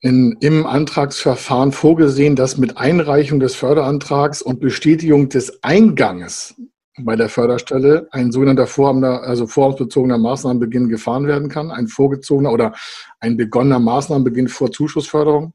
[0.00, 6.54] in, im Antragsverfahren vorgesehen, dass mit Einreichung des Förderantrags und Bestätigung des Einganges
[6.98, 12.74] bei der Förderstelle ein sogenannter vorhabender, also vorhabensbezogener Maßnahmenbeginn gefahren werden kann, ein vorgezogener oder
[13.20, 15.52] ein begonnener Maßnahmenbeginn vor Zuschussförderung.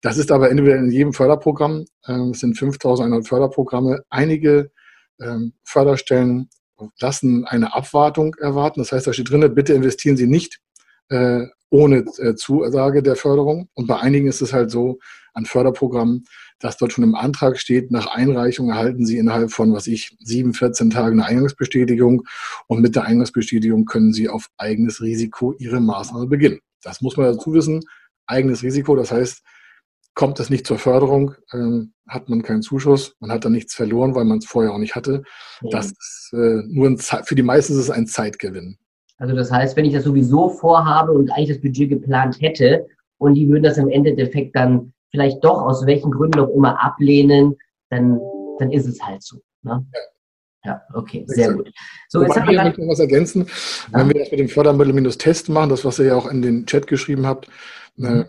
[0.00, 1.84] Das ist aber individuell in jedem Förderprogramm.
[2.06, 4.02] Ähm, es sind 5100 Förderprogramme.
[4.10, 4.70] Einige
[5.20, 6.48] ähm, Förderstellen
[7.00, 8.80] lassen eine Abwartung erwarten.
[8.80, 10.60] Das heißt, da steht drin, bitte investieren Sie nicht
[11.12, 13.68] äh, ohne äh, Zusage der Förderung.
[13.74, 14.98] Und bei einigen ist es halt so
[15.34, 16.24] an Förderprogrammen,
[16.58, 20.52] dass dort schon im Antrag steht, nach Einreichung erhalten Sie innerhalb von, was ich, sieben,
[20.54, 22.24] 14 Tagen eine Eingangsbestätigung.
[22.66, 26.60] Und mit der Eingangsbestätigung können Sie auf eigenes Risiko Ihre Maßnahme beginnen.
[26.82, 27.80] Das muss man dazu wissen.
[28.26, 29.42] Eigenes Risiko, das heißt,
[30.14, 34.14] kommt es nicht zur Förderung, ähm, hat man keinen Zuschuss, man hat dann nichts verloren,
[34.14, 35.22] weil man es vorher auch nicht hatte.
[35.70, 38.76] Das ist äh, nur ein, für die meisten ist es ein Zeitgewinn.
[39.18, 42.86] Also das heißt, wenn ich das sowieso vorhabe und eigentlich das Budget geplant hätte
[43.18, 47.56] und die würden das im Endeffekt dann vielleicht doch aus welchen Gründen auch immer ablehnen,
[47.90, 48.20] dann,
[48.58, 49.38] dann ist es halt so.
[49.62, 49.84] Ne?
[49.92, 50.00] Ja.
[50.64, 51.72] Ja, okay, sehr gut.
[52.08, 53.46] So, jetzt Wobei, ich noch was ergänzen.
[53.92, 53.98] Ja.
[53.98, 56.86] Wenn wir das mit dem Fördermittel-Test machen, das, was ihr ja auch in den Chat
[56.86, 57.48] geschrieben habt,
[57.98, 58.24] äh, mhm.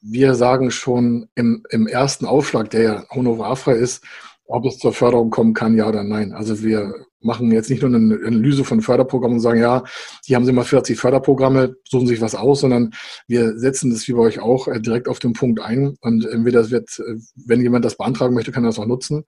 [0.00, 4.04] wir sagen schon im, im ersten Aufschlag, der ja honorarfrei ist,
[4.48, 6.32] ob es zur Förderung kommen kann, ja oder nein.
[6.32, 9.82] Also wir machen jetzt nicht nur eine Analyse von Förderprogrammen und sagen, ja,
[10.24, 12.92] hier haben Sie mal 40 Förderprogramme, suchen sich was aus, sondern
[13.26, 15.96] wir setzen das wie bei euch auch äh, direkt auf den Punkt ein.
[16.00, 19.24] Und entweder wird, äh, wenn jemand das beantragen möchte, kann er das auch nutzen.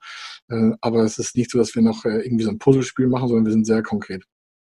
[0.48, 3.46] Äh, aber es ist nicht so, dass wir noch irgendwie so ein Puzzlespiel machen, sondern
[3.46, 4.22] wir sind sehr konkret.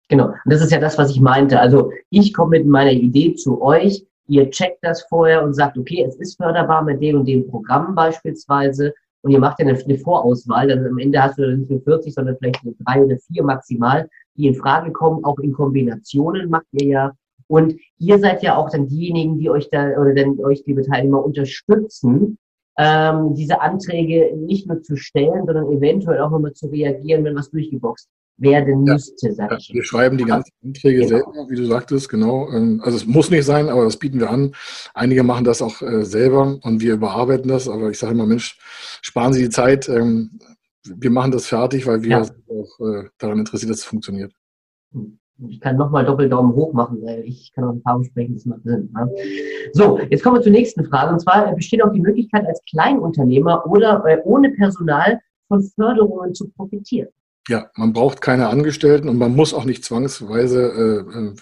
[0.08, 0.26] Genau.
[0.26, 1.60] Und das ist ja das, was ich meinte.
[1.60, 4.04] Also ich komme mit meiner Idee zu euch.
[4.26, 7.94] Ihr checkt das vorher und sagt, okay, es ist förderbar mit dem und dem Programm
[7.94, 12.14] beispielsweise und ihr macht ja eine, Vorauswahl, dann am Ende hast du nicht nur 40,
[12.14, 15.24] sondern vielleicht nur drei oder vier maximal, die in Frage kommen.
[15.24, 17.12] Auch in Kombinationen macht ihr ja
[17.46, 21.24] Und ihr seid ja auch dann diejenigen, die euch da oder dann euch, liebe Teilnehmer,
[21.24, 22.38] unterstützen,
[22.78, 27.50] ähm, diese Anträge nicht nur zu stellen, sondern eventuell auch nochmal zu reagieren, wenn was
[27.50, 28.08] durchgeboxt
[28.40, 29.70] werden müsste, ja, sag ich.
[29.72, 31.08] Wir schreiben die ganzen Anträge genau.
[31.08, 32.50] selber, wie du sagtest, genau.
[32.50, 34.52] Ähm, also es muss nicht sein, aber das bieten wir an.
[34.94, 37.68] Einige machen das auch äh, selber und wir überarbeiten das.
[37.68, 38.58] Aber ich sage immer, Mensch,
[39.02, 39.88] sparen Sie die Zeit.
[39.88, 40.38] Ähm,
[40.86, 42.22] wir machen das fertig, weil wir ja.
[42.22, 44.32] auch äh, daran interessiert, dass es funktioniert.
[45.48, 48.62] Ich kann nochmal Doppeldaumen hoch machen, weil ich kann auch ein paar sprechen, das macht
[48.64, 48.90] Sinn.
[48.92, 49.10] Ne?
[49.72, 51.12] So, jetzt kommen wir zur nächsten Frage.
[51.12, 56.48] Und zwar besteht auch die Möglichkeit, als Kleinunternehmer oder äh, ohne Personal von Förderungen zu
[56.50, 57.08] profitieren.
[57.48, 61.34] Ja, man braucht keine Angestellten und man muss auch nicht zwangsweise äh, äh,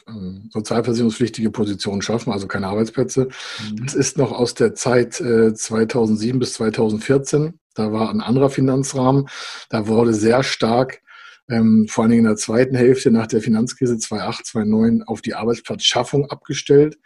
[0.51, 3.29] sozialversicherungspflichtige Positionen schaffen, also keine Arbeitsplätze.
[3.71, 3.85] Mhm.
[3.85, 7.59] Das ist noch aus der Zeit äh, 2007 bis 2014.
[7.75, 9.29] Da war ein anderer Finanzrahmen.
[9.71, 11.01] Da wurde sehr stark,
[11.49, 15.35] ähm, vor allen Dingen in der zweiten Hälfte nach der Finanzkrise 2008, 2009, auf die
[15.35, 16.97] Arbeitsplatzschaffung abgestellt.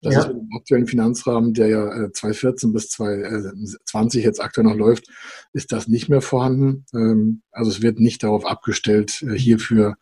[0.00, 0.20] Das ja.
[0.20, 5.08] ist dem aktuellen Finanzrahmen, der ja 2014 äh, bis 2020 jetzt aktuell noch läuft,
[5.52, 6.84] ist das nicht mehr vorhanden.
[6.94, 9.96] Ähm, also es wird nicht darauf abgestellt, äh, hierfür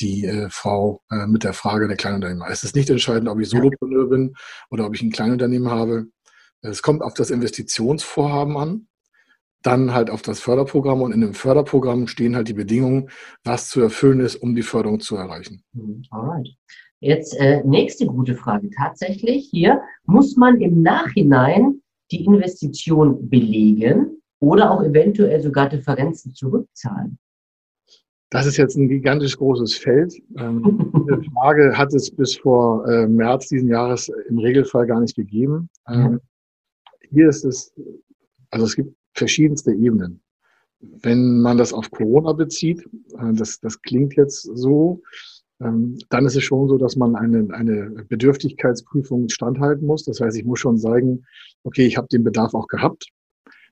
[0.00, 2.46] die äh, Frau mit der Frage der Kleinunternehmer.
[2.48, 4.36] Es ist nicht entscheidend, ob ich Solopreneur bin
[4.70, 6.06] oder ob ich ein Kleinunternehmen habe.
[6.60, 8.86] Es kommt auf das Investitionsvorhaben an,
[9.62, 13.10] dann halt auf das Förderprogramm und in dem Förderprogramm stehen halt die Bedingungen,
[13.42, 15.64] was zu erfüllen ist, um die Förderung zu erreichen.
[15.72, 16.04] Mhm.
[16.10, 16.48] Alright.
[17.00, 18.70] Jetzt äh, nächste gute Frage.
[18.70, 21.80] Tatsächlich hier muss man im Nachhinein
[22.10, 27.18] die Investition belegen oder auch eventuell sogar Differenzen zurückzahlen.
[28.30, 30.14] Das ist jetzt ein gigantisch großes Feld.
[30.36, 35.16] Ähm, die Frage hat es bis vor äh, März diesen Jahres im Regelfall gar nicht
[35.16, 35.70] gegeben.
[35.88, 36.20] Ähm,
[37.10, 37.72] hier ist es,
[38.50, 40.20] also es gibt verschiedenste Ebenen.
[40.80, 42.86] Wenn man das auf Corona bezieht,
[43.18, 45.00] äh, das, das klingt jetzt so,
[45.58, 50.04] dann ist es schon so, dass man eine, eine Bedürftigkeitsprüfung standhalten muss.
[50.04, 51.24] Das heißt, ich muss schon sagen,
[51.64, 53.08] okay, ich habe den Bedarf auch gehabt.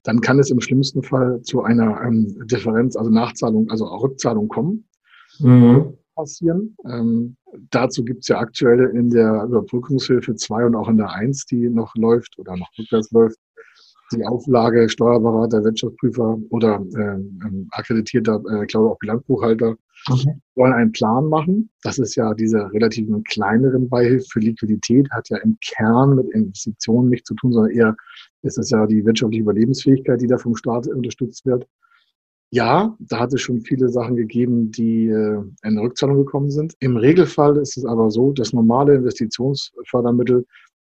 [0.02, 4.88] Dann kann es im schlimmsten Fall zu einer ähm, Differenz, also Nachzahlung, also Rückzahlung kommen.
[5.38, 5.94] Mhm.
[6.14, 6.76] Passieren.
[6.88, 7.36] Ähm,
[7.70, 11.68] dazu gibt es ja aktuell in der Überbrückungshilfe 2 und auch in der 1, die
[11.68, 13.38] noch läuft oder noch rückwärts läuft,
[14.12, 17.18] die Auflage Steuerberater, Wirtschaftsprüfer oder äh,
[17.70, 19.76] akkreditierter, äh, glaube auch Bilanzbuchhalter
[20.08, 20.34] okay.
[20.54, 21.70] wollen einen Plan machen.
[21.82, 27.08] Das ist ja diese relativ kleineren Beihilfe für Liquidität, hat ja im Kern mit Investitionen
[27.08, 27.96] nichts zu tun, sondern eher
[28.42, 31.66] ist es ja die wirtschaftliche Überlebensfähigkeit, die da vom Staat unterstützt wird.
[32.50, 36.74] Ja, da hat es schon viele Sachen gegeben, die äh, in Rückzahlung gekommen sind.
[36.78, 40.46] Im Regelfall ist es aber so, dass normale Investitionsfördermittel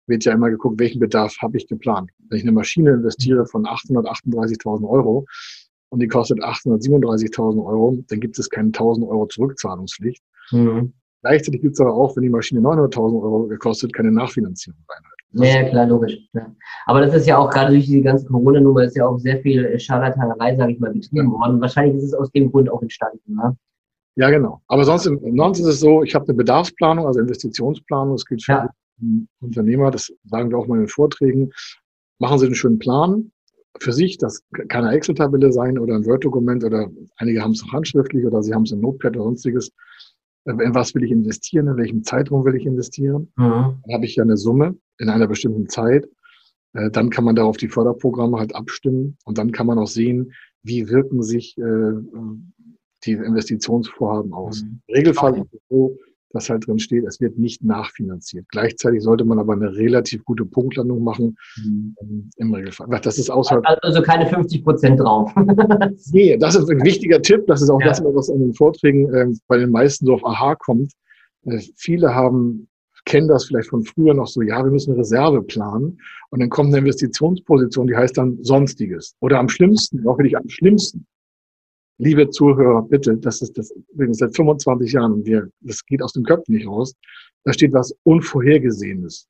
[0.08, 2.12] wird ja immer geguckt, welchen Bedarf habe ich geplant.
[2.30, 5.26] Wenn ich eine Maschine investiere von 838.000 Euro
[5.90, 10.24] und die kostet 837.000 Euro, dann gibt es keine 1.000 Euro Zurückzahlungspflicht.
[10.52, 10.94] Mhm.
[11.22, 14.80] Gleichzeitig gibt es aber auch, wenn die Maschine 900.000 Euro gekostet, keine Nachfinanzierung
[15.32, 16.20] Ja, klar, logisch.
[16.34, 16.54] Ja.
[16.86, 19.80] Aber das ist ja auch gerade durch die ganze Corona-Nummer ist ja auch sehr viel
[19.80, 21.60] Scharlatanerei, sage ich mal, betrieben worden.
[21.60, 23.34] Wahrscheinlich ist es aus dem Grund auch entstanden.
[23.34, 23.58] Ne?
[24.18, 24.62] Ja, genau.
[24.68, 28.52] Aber sonst, sonst ist es so, ich habe eine Bedarfsplanung, also Investitionsplanung, das gilt für
[28.52, 28.70] ja.
[29.40, 31.52] Unternehmer, das sagen wir auch mal in den Vorträgen,
[32.20, 33.32] machen Sie einen schönen Plan
[33.80, 34.18] für sich.
[34.18, 38.42] Das kann eine Excel-Tabelle sein oder ein Word-Dokument oder einige haben es auch handschriftlich oder
[38.42, 39.72] sie haben es im Notepad oder sonstiges.
[40.46, 41.68] Äh, in was will ich investieren?
[41.68, 43.32] In welchem Zeitraum will ich investieren?
[43.36, 43.82] Mhm.
[43.84, 46.08] Dann habe ich ja eine Summe in einer bestimmten Zeit.
[46.74, 50.34] Äh, dann kann man darauf die Förderprogramme halt abstimmen und dann kann man auch sehen,
[50.64, 51.94] wie wirken sich äh,
[53.06, 54.64] die Investitionsvorhaben aus.
[54.64, 54.82] Mhm.
[54.88, 55.98] Im Regelfall ist es so,
[56.36, 58.46] was halt drin steht, es wird nicht nachfinanziert.
[58.50, 61.96] Gleichzeitig sollte man aber eine relativ gute Punktlandung machen mhm.
[62.02, 62.88] Ähm, im Regelfall.
[63.02, 63.64] Das ist außerhalb.
[63.82, 65.32] Also keine 50 Prozent drauf.
[66.12, 67.48] nee, das ist ein wichtiger Tipp.
[67.48, 67.88] Das ist auch ja.
[67.88, 70.92] das, was in den Vorträgen äh, bei den meisten so auf Aha kommt.
[71.46, 72.68] Äh, viele haben
[73.06, 76.00] kennen das vielleicht von früher noch so, ja, wir müssen eine Reserve planen.
[76.32, 79.16] Und dann kommt eine Investitionsposition, die heißt dann Sonstiges.
[79.22, 81.06] Oder am schlimmsten, auch wirklich am schlimmsten,
[81.98, 83.74] liebe Zuhörer, bitte, das ist das
[84.12, 86.94] seit 25 Jahren, wir, das geht aus dem Köpfen nicht raus,
[87.44, 89.28] da steht was Unvorhergesehenes.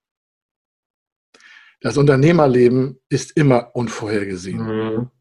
[1.82, 4.62] Das Unternehmerleben ist immer unvorhergesehen.
[4.62, 5.12] Mhm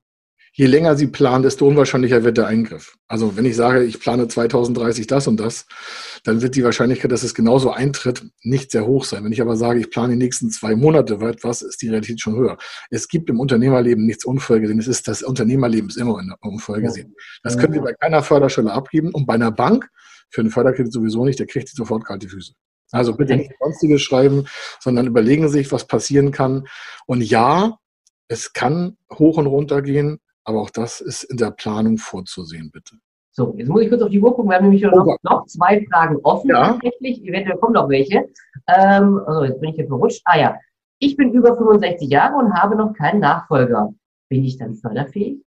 [0.56, 2.96] je länger sie planen, desto unwahrscheinlicher wird der Eingriff.
[3.08, 5.66] Also wenn ich sage, ich plane 2030 das und das,
[6.22, 9.24] dann wird die Wahrscheinlichkeit, dass es genauso eintritt, nicht sehr hoch sein.
[9.24, 12.36] Wenn ich aber sage, ich plane die nächsten zwei Monate etwas, ist die Realität schon
[12.36, 12.56] höher.
[12.90, 14.78] Es gibt im Unternehmerleben nichts unvorhergesehen.
[14.78, 17.14] Es ist das Unternehmerleben ist immer unvorhergesehen.
[17.42, 19.90] Das können Sie bei keiner Förderstelle abgeben und bei einer Bank
[20.30, 22.52] für einen Förderkredit sowieso nicht, der kriegt sie sofort kalte Füße.
[22.92, 24.46] Also bitte nicht sonstiges schreiben,
[24.80, 26.66] sondern überlegen Sie sich, was passieren kann.
[27.06, 27.78] Und ja,
[28.28, 30.20] es kann hoch und runter gehen.
[30.44, 32.96] Aber auch das ist in der Planung vorzusehen, bitte.
[33.36, 34.50] So, jetzt muss ich kurz auf die Uhr gucken.
[34.50, 36.72] Wir haben nämlich oh noch, noch, zwei Fragen offen ja.
[36.72, 37.24] tatsächlich.
[37.24, 38.28] Eventuell kommen noch welche.
[38.68, 40.22] Ähm, also jetzt bin ich hier verrutscht.
[40.24, 40.56] Ah ja.
[41.00, 43.92] Ich bin über 65 Jahre und habe noch keinen Nachfolger.
[44.28, 45.42] Bin ich dann förderfähig?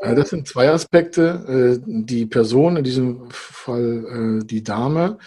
[0.00, 1.78] Das sind zwei Aspekte.
[1.78, 5.18] Äh, die Person, in diesem Fall äh, die Dame,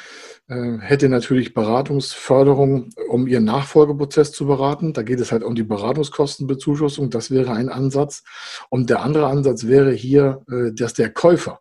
[0.47, 4.93] äh, hätte natürlich Beratungsförderung, um ihren Nachfolgeprozess zu beraten.
[4.93, 7.09] Da geht es halt um die Beratungskostenbezuschussung.
[7.09, 8.23] Das wäre ein Ansatz.
[8.69, 10.43] Und der andere Ansatz wäre hier,
[10.73, 11.59] dass der Käufer,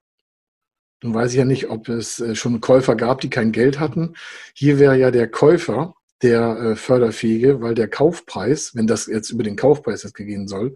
[1.03, 4.15] nun weiß ich ja nicht, ob es schon Käufer gab, die kein Geld hatten.
[4.55, 9.57] Hier wäre ja der Käufer der Förderfähige, weil der Kaufpreis, wenn das jetzt über den
[9.57, 10.75] Kaufpreis jetzt gegeben soll,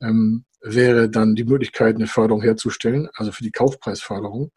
[0.00, 4.50] ähm, wäre dann die Möglichkeit, eine Förderung herzustellen, also für die Kaufpreisförderung.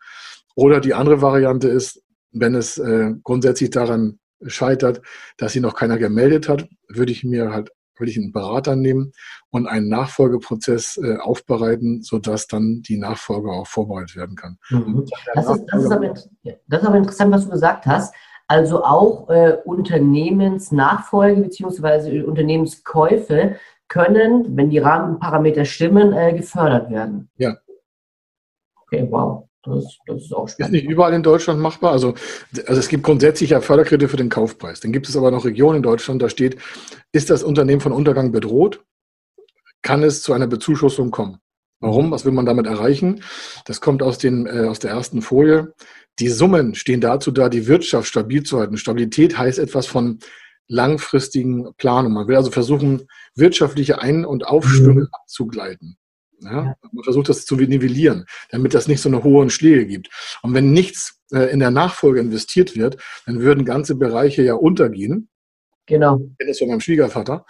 [0.55, 2.01] Oder die andere Variante ist,
[2.31, 5.01] wenn es äh, grundsätzlich daran scheitert,
[5.37, 9.11] dass sie noch keiner gemeldet hat, würde ich mir halt würde ich einen Berater nehmen
[9.49, 14.57] und einen Nachfolgeprozess äh, aufbereiten, sodass dann die Nachfolge auch vorbereitet werden kann.
[14.69, 15.05] Mhm.
[15.33, 16.27] Das, ist, das, ist aber, das,
[16.81, 18.13] ist, aber, interessant, was du gesagt hast.
[18.47, 22.21] Also auch äh, Unternehmensnachfolge bzw.
[22.21, 23.57] Unternehmenskäufe
[23.89, 27.29] können, wenn die Rahmenparameter stimmen, äh, gefördert werden.
[27.37, 27.57] Ja.
[28.83, 29.47] Okay, wow.
[29.63, 30.73] Das, das, ist auch spannend.
[30.75, 31.91] Ist nicht überall in Deutschland machbar.
[31.91, 32.13] Also,
[32.67, 34.79] also es gibt grundsätzlich ja Förderkredite für den Kaufpreis.
[34.79, 36.57] Dann gibt es aber noch Regionen in Deutschland, da steht,
[37.11, 38.85] ist das Unternehmen von Untergang bedroht,
[39.81, 41.39] kann es zu einer Bezuschussung kommen.
[41.79, 42.11] Warum?
[42.11, 43.23] Was will man damit erreichen?
[43.65, 45.73] Das kommt aus, den, äh, aus der ersten Folie.
[46.19, 48.77] Die Summen stehen dazu da, die Wirtschaft stabil zu halten.
[48.77, 50.19] Stabilität heißt etwas von
[50.67, 52.13] langfristigen Planung.
[52.13, 55.09] Man will also versuchen, wirtschaftliche Ein- und Aufschwünge mhm.
[55.11, 55.97] abzugleiten.
[56.39, 56.75] Ja?
[56.91, 60.09] Man versucht das zu nivellieren, damit das nicht so eine hohen Schläge gibt.
[60.41, 65.29] Und wenn nichts äh, in der Nachfolge investiert wird, dann würden ganze Bereiche ja untergehen.
[65.85, 66.17] Genau.
[66.17, 67.45] Ich kenne das von meinem Schwiegervater.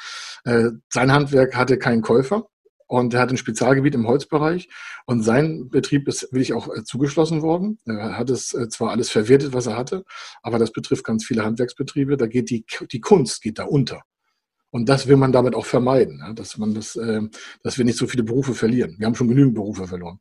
[0.45, 2.47] Äh, sein Handwerk hatte keinen Käufer.
[2.88, 4.69] Und er hat ein Spezialgebiet im Holzbereich.
[5.06, 7.80] Und sein Betrieb ist wirklich auch äh, zugeschlossen worden.
[7.86, 10.04] Er hat es äh, zwar alles verwertet, was er hatte,
[10.41, 12.17] aber das betrifft ganz viele Handwerksbetriebe.
[12.17, 14.02] Da geht die, die Kunst geht da unter.
[14.69, 17.21] Und das will man damit auch vermeiden, dass man das, äh,
[17.63, 18.95] dass wir nicht so viele Berufe verlieren.
[18.97, 20.19] Wir haben schon genügend Berufe verloren.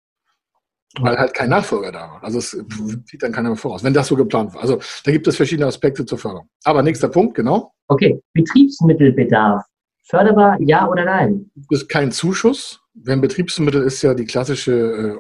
[0.98, 2.24] Weil halt kein Nachfolger da war.
[2.24, 4.62] Also es sieht dann keiner mehr voraus, wenn das so geplant war.
[4.62, 6.48] Also da gibt es verschiedene Aspekte zur Förderung.
[6.64, 7.74] Aber nächster Punkt, genau.
[7.88, 9.62] Okay, Betriebsmittelbedarf.
[10.08, 11.50] Förderbar, ja oder nein?
[11.68, 12.80] Das ist kein Zuschuss.
[12.94, 15.16] Wenn Betriebsmittel ist ja die klassische äh,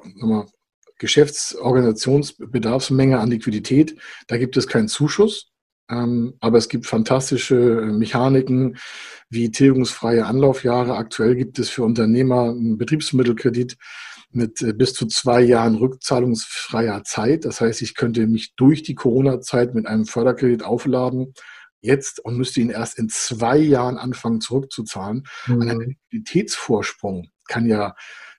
[0.98, 3.96] Geschäftsorganisationsbedarfsmenge an Liquidität.
[4.28, 5.50] Da gibt es keinen Zuschuss.
[5.88, 8.76] Ähm, aber es gibt fantastische äh, Mechaniken
[9.28, 10.96] wie tilgungsfreie Anlaufjahre.
[10.96, 13.76] Aktuell gibt es für Unternehmer einen Betriebsmittelkredit
[14.32, 17.44] mit äh, bis zu zwei Jahren rückzahlungsfreier Zeit.
[17.44, 21.34] Das heißt, ich könnte mich durch die Corona-Zeit mit einem Förderkredit aufladen
[21.80, 25.24] jetzt und müsste ihn erst in zwei Jahren anfangen zurückzuzahlen.
[25.46, 25.60] Mhm.
[25.62, 27.94] Ein Liquiditätsvorsprung kann ja,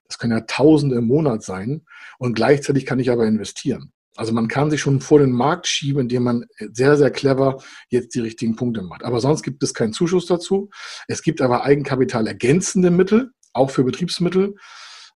[0.08, 1.86] das können ja Tausende im Monat sein
[2.18, 3.92] und gleichzeitig kann ich aber investieren.
[4.18, 8.16] Also man kann sich schon vor den Markt schieben, indem man sehr, sehr clever jetzt
[8.16, 9.04] die richtigen Punkte macht.
[9.04, 10.72] Aber sonst gibt es keinen Zuschuss dazu.
[11.08, 14.56] Es gibt aber Eigenkapital ergänzende Mittel, auch für Betriebsmittel.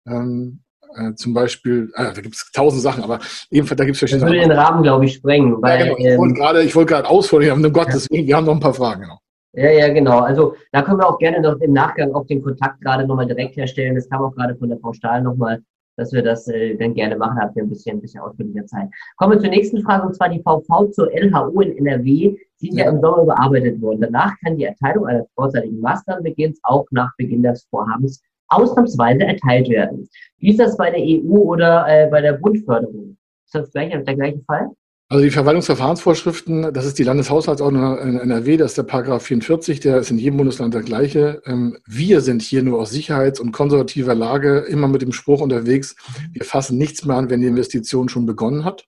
[0.06, 0.62] Ähm,
[0.96, 3.18] äh, zum Beispiel, äh, da gibt es tausend Sachen, aber
[3.50, 4.26] ebenfalls, da gibt es verschiedene.
[4.26, 5.60] Das würde den Rahmen, glaube ich, sprengen.
[5.60, 5.98] Weil, ja, genau.
[5.98, 8.60] Ich wollte ähm, gerade, ich wollte gerade ausholen, um Gottes Willen, wir haben noch ein
[8.60, 9.18] paar Fragen, genau.
[9.54, 10.20] Ja, ja, genau.
[10.20, 13.56] Also da können wir auch gerne noch im Nachgang auch den Kontakt gerade nochmal direkt
[13.56, 13.94] herstellen.
[13.94, 15.62] Das kam auch gerade von der Frau Stahl nochmal,
[15.96, 18.88] dass wir das äh, dann gerne machen, habt ihr ein bisschen, ein bisschen ausführlicher Zeit.
[19.16, 22.36] Kommen wir zur nächsten Frage, und zwar die VV zur LHO in NRW.
[22.56, 22.86] Sie ist ja.
[22.86, 24.00] ja im Sommer überarbeitet worden.
[24.00, 30.08] Danach kann die Erteilung eines vorzeitigen Maßnahmenbeginns auch nach Beginn des Vorhabens ausnahmsweise erteilt werden.
[30.38, 33.16] Wie ist das bei der EU oder äh, bei der Bundförderung?
[33.46, 34.68] Ist das gleich, der gleiche Fall?
[35.12, 39.98] Also die Verwaltungsverfahrensvorschriften, das ist die Landeshaushaltsordnung in NRW, das ist der Paragraph 44, der
[39.98, 41.42] ist in jedem Bundesland der gleiche.
[41.44, 45.96] Ähm, wir sind hier nur aus sicherheits- und konservativer Lage immer mit dem Spruch unterwegs,
[46.32, 48.86] wir fassen nichts mehr an, wenn die Investition schon begonnen hat.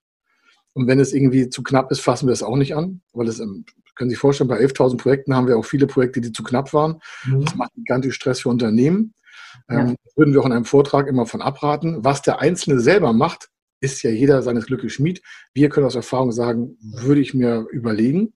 [0.72, 3.38] Und wenn es irgendwie zu knapp ist, fassen wir es auch nicht an, weil es,
[3.38, 6.42] ähm, können Sie sich vorstellen, bei 11.000 Projekten haben wir auch viele Projekte, die zu
[6.42, 7.02] knapp waren.
[7.26, 7.44] Mhm.
[7.44, 9.12] Das macht gigantisch Stress für Unternehmen.
[9.68, 9.94] Ähm, ja.
[10.16, 12.04] Würden wir auch in einem Vortrag immer von abraten.
[12.04, 13.48] Was der Einzelne selber macht,
[13.80, 15.22] ist ja jeder seines Glückes Schmied.
[15.52, 18.34] Wir können aus Erfahrung sagen, würde ich mir überlegen.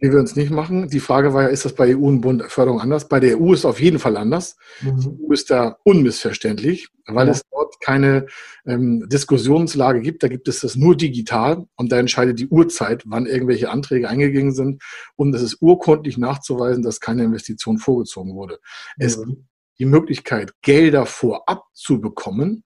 [0.00, 0.88] Wir würden es nicht machen.
[0.88, 3.06] Die Frage war ja, ist das bei EU und Bund Förderung anders?
[3.06, 4.56] Bei der EU ist es auf jeden Fall anders.
[4.80, 4.98] Mhm.
[4.98, 7.32] Die EU ist da unmissverständlich, weil ja.
[7.32, 8.26] es dort keine
[8.66, 10.22] ähm, Diskussionslage gibt.
[10.22, 14.54] Da gibt es das nur digital und da entscheidet die Uhrzeit, wann irgendwelche Anträge eingegangen
[14.54, 14.82] sind.
[15.16, 18.54] Und es ist urkundlich nachzuweisen, dass keine Investition vorgezogen wurde.
[18.96, 19.04] Mhm.
[19.04, 19.49] Es gibt
[19.80, 22.64] die Möglichkeit, Gelder vorab zu bekommen,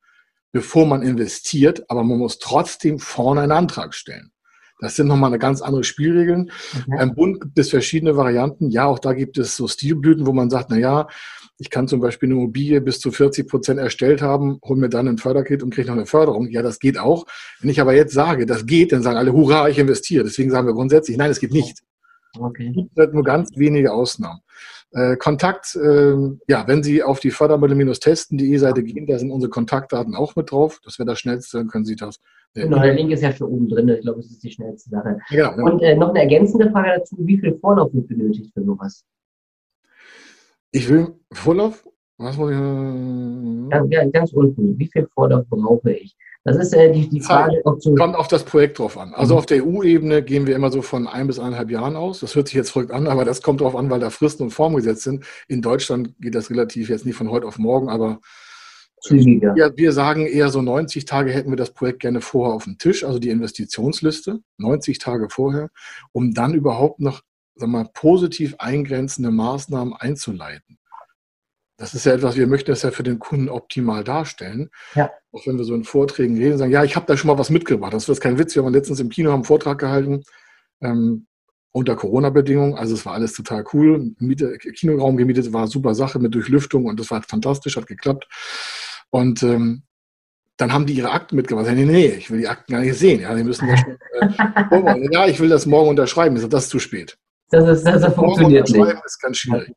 [0.53, 4.33] bevor man investiert, aber man muss trotzdem vorne einen Antrag stellen.
[4.81, 6.51] Das sind nochmal eine ganz andere Spielregeln.
[6.73, 6.97] Okay.
[6.99, 8.71] Beim Bund gibt es verschiedene Varianten.
[8.71, 11.07] Ja, auch da gibt es so Stilblüten, wo man sagt, na ja,
[11.59, 15.07] ich kann zum Beispiel eine Immobilie bis zu 40 Prozent erstellt haben, hol mir dann
[15.07, 16.49] ein Förderkit und kriege noch eine Förderung.
[16.51, 17.25] Ja, das geht auch.
[17.61, 20.25] Wenn ich aber jetzt sage, das geht, dann sagen alle, hurra, ich investiere.
[20.25, 21.79] Deswegen sagen wir grundsätzlich, nein, es geht nicht.
[22.37, 22.69] Okay.
[22.71, 24.41] Es gibt halt nur ganz wenige Ausnahmen.
[24.95, 26.15] Äh, Kontakt, äh,
[26.47, 30.81] ja, wenn Sie auf die Fördermittel-testen.de Seite gehen, da sind unsere Kontaktdaten auch mit drauf.
[30.85, 32.17] Das wäre das Schnellste, dann können Sie das.
[32.55, 33.89] Äh, Genau, der Link ist ja schon oben drin.
[33.89, 35.19] Ich glaube, das ist die schnellste Sache.
[35.31, 38.63] ja, genau, Und äh, noch eine ergänzende Frage dazu: Wie viel Vorlauf wird benötigt für
[38.65, 39.05] sowas?
[40.71, 41.85] Ich will Vorlauf.
[42.17, 42.57] Was muss ich?
[42.57, 44.79] äh, Ganz, ganz- ganz unten.
[44.79, 46.17] Wie viel Vorlauf brauche ich?
[46.45, 47.95] Das ist äh, die, die Frage, ob zu.
[47.95, 49.15] Kommt auf das Projekt drauf an.
[49.15, 49.39] Also Mhm.
[49.39, 52.21] auf der EU-Ebene gehen wir immer so von ein bis eineinhalb Jahren aus.
[52.21, 54.51] Das hört sich jetzt verrückt an, aber das kommt drauf an, weil da Fristen und
[54.51, 55.25] Formen gesetzt sind.
[55.49, 58.21] In Deutschland geht das relativ jetzt nicht von heute auf morgen, aber
[59.01, 59.55] Zügiger.
[59.57, 62.79] Ja, wir sagen eher so 90 Tage hätten wir das Projekt gerne vorher auf dem
[62.79, 65.71] Tisch, also die Investitionsliste, 90 Tage vorher,
[66.13, 67.21] um dann überhaupt noch
[67.57, 70.79] sag mal, positiv eingrenzende Maßnahmen einzuleiten.
[71.85, 74.71] Das ist ja etwas, wir möchten das ja für den Kunden optimal darstellen.
[74.95, 75.11] Ja.
[75.33, 77.51] Auch wenn wir so in Vorträgen reden, sagen, ja, ich habe da schon mal was
[77.51, 77.93] mitgebracht.
[77.93, 78.55] Das ist kein Witz.
[78.55, 80.23] Wir haben letztens im Kino einen Vortrag gehalten,
[80.81, 81.27] ähm,
[81.73, 82.73] unter Corona-Bedingungen.
[82.73, 84.15] Also es war alles total cool.
[84.19, 88.29] Miete, Kinoraum gemietet, war eine super Sache mit Durchlüftung und das war fantastisch, hat geklappt.
[89.11, 89.83] Und ähm,
[90.57, 91.67] dann haben die ihre Akten mitgebracht.
[91.71, 93.21] Nee, nee, ich will die Akten gar nicht sehen.
[93.21, 96.35] Ja, die müssen ja schon, äh, ja, ich will das morgen unterschreiben.
[96.35, 97.19] Ich sage, das ist zu spät.
[97.51, 98.79] Das, ist, das, das Morgen funktioniert nicht.
[98.79, 99.75] unterschreiben ist ganz schwierig.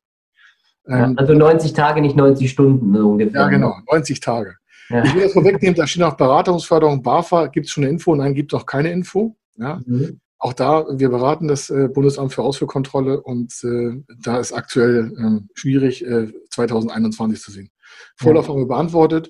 [0.87, 3.41] Ja, Ähm, also 90 Tage, nicht 90 Stunden so ungefähr.
[3.41, 4.55] ja, genau, 90 Tage.
[4.89, 5.03] Ja.
[5.03, 8.15] Ich will das vorwegnehmen, da steht noch Beratungsförderung, BAFA, gibt es schon eine Info?
[8.15, 9.35] Nein, gibt es noch keine Info.
[9.57, 10.21] Ja, Mhm.
[10.39, 15.49] auch da, wir beraten das äh, Bundesamt für Ausfuhrkontrolle und äh, da ist aktuell ähm,
[15.55, 17.69] schwierig, äh, 2021 zu sehen.
[18.15, 19.29] Vorlauf haben wir beantwortet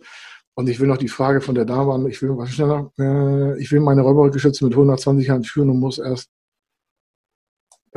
[0.56, 3.60] und ich will noch die Frage von der Dame an, ich will was schneller, äh,
[3.62, 6.30] ich will meine Räubergeschütze mit 120 Jahren führen und muss erst,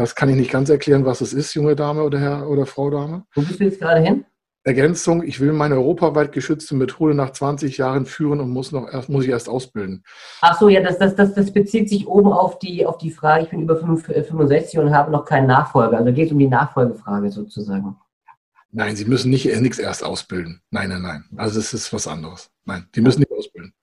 [0.01, 2.91] das kann ich nicht ganz erklären, was es ist, junge Dame oder Herr oder Frau
[2.91, 3.25] Dame.
[3.35, 4.25] Wo bist du jetzt gerade hin?
[4.63, 9.09] Ergänzung, ich will meine europaweit geschützte Methode nach 20 Jahren führen und muss noch erst,
[9.09, 10.03] muss ich erst ausbilden.
[10.43, 13.45] Ach so, ja, das, das, das, das bezieht sich oben auf die, auf die Frage,
[13.45, 15.99] ich bin über 5, äh, 65 und habe noch keinen Nachfolger.
[15.99, 17.97] Also geht es um die Nachfolgefrage sozusagen.
[18.73, 20.63] Nein, sie müssen nicht nichts erst ausbilden.
[20.71, 21.25] Nein, nein, nein.
[21.37, 22.51] Also es ist was anderes.
[22.65, 23.75] Nein, die müssen nicht ausbilden.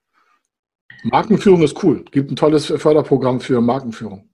[1.04, 2.04] Markenführung ist cool.
[2.10, 4.28] Gibt ein tolles Förderprogramm für Markenführung.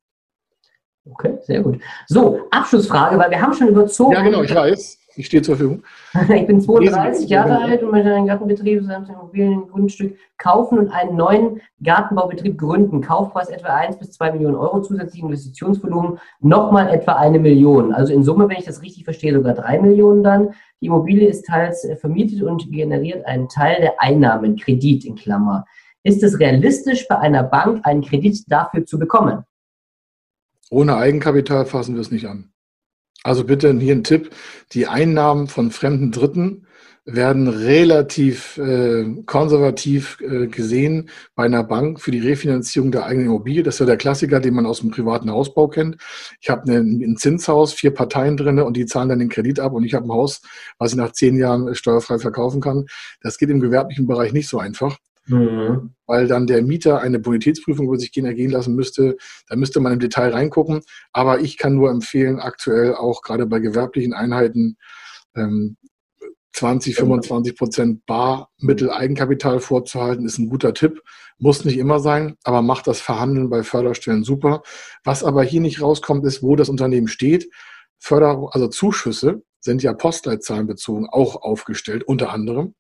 [1.11, 1.81] Okay, sehr gut.
[2.07, 4.13] So, Abschlussfrage, weil wir haben schon überzogen.
[4.13, 4.99] Ja, genau, ich weiß.
[5.17, 5.83] Ich stehe zur Verfügung.
[6.35, 7.59] Ich bin 32 Jahre Ja.
[7.59, 13.01] alt und möchte einen Gartenbetrieb samt Immobiliengrundstück kaufen und einen neuen Gartenbaubetrieb gründen.
[13.01, 17.93] Kaufpreis etwa 1 bis 2 Millionen Euro, zusätzlich Investitionsvolumen nochmal etwa eine Million.
[17.93, 20.55] Also in Summe, wenn ich das richtig verstehe, sogar 3 Millionen dann.
[20.81, 25.65] Die Immobilie ist teils äh, vermietet und generiert einen Teil der Einnahmen, Kredit in Klammer.
[26.03, 29.45] Ist es realistisch, bei einer Bank einen Kredit dafür zu bekommen?
[30.71, 32.53] Ohne Eigenkapital fassen wir es nicht an.
[33.23, 34.31] Also bitte hier ein Tipp.
[34.73, 36.67] Die Einnahmen von fremden Dritten
[37.07, 43.63] werden relativ äh, konservativ äh, gesehen bei einer Bank für die Refinanzierung der eigenen Immobilie.
[43.63, 45.99] Das ist ja der Klassiker, den man aus dem privaten Hausbau kennt.
[46.41, 49.85] Ich habe ein, Zinshaus, vier Parteien drin und die zahlen dann den Kredit ab und
[49.85, 50.41] ich habe ein Haus,
[50.79, 52.87] was ich nach zehn Jahren steuerfrei verkaufen kann.
[53.21, 55.95] Das geht im gewerblichen Bereich nicht so einfach Mhm.
[56.07, 59.17] weil dann der Mieter eine Bonitätsprüfung über sich gehen ergehen lassen müsste.
[59.49, 60.83] Da müsste man im Detail reingucken.
[61.13, 64.77] Aber ich kann nur empfehlen, aktuell auch gerade bei gewerblichen Einheiten
[65.35, 65.77] ähm,
[66.55, 71.03] 20, 25 Prozent Barmittel Eigenkapital vorzuhalten, ist ein guter Tipp.
[71.39, 74.63] Muss nicht immer sein, aber macht das Verhandeln bei Förderstellen super.
[75.03, 77.51] Was aber hier nicht rauskommt, ist, wo das Unternehmen steht.
[77.99, 82.75] Förder, also Zuschüsse sind ja postleitzahlenbezogen auch aufgestellt, unter anderem.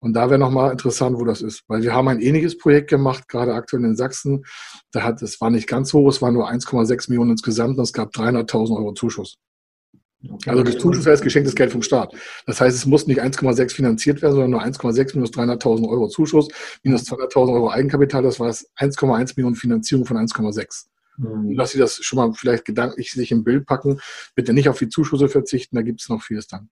[0.00, 1.62] Und da wäre nochmal interessant, wo das ist.
[1.68, 4.44] Weil wir haben ein ähnliches Projekt gemacht, gerade aktuell in Sachsen.
[4.92, 7.92] Da hat, es war nicht ganz hoch, es war nur 1,6 Millionen insgesamt und es
[7.92, 9.38] gab 300.000 Euro Zuschuss.
[10.28, 10.50] Okay.
[10.50, 12.14] Also das Zuschuss heißt geschenktes Geld vom Staat.
[12.46, 16.48] Das heißt, es muss nicht 1,6 finanziert werden, sondern nur 1,6 minus 300.000 Euro Zuschuss,
[16.82, 18.22] minus 200.000 Euro Eigenkapital.
[18.22, 20.86] Das war es 1,1 Millionen Finanzierung von 1,6.
[21.16, 21.56] Mhm.
[21.56, 24.00] Dass Sie das schon mal vielleicht gedanklich sich im Bild packen.
[24.34, 26.68] Bitte nicht auf die Zuschüsse verzichten, da gibt es noch vieles dann.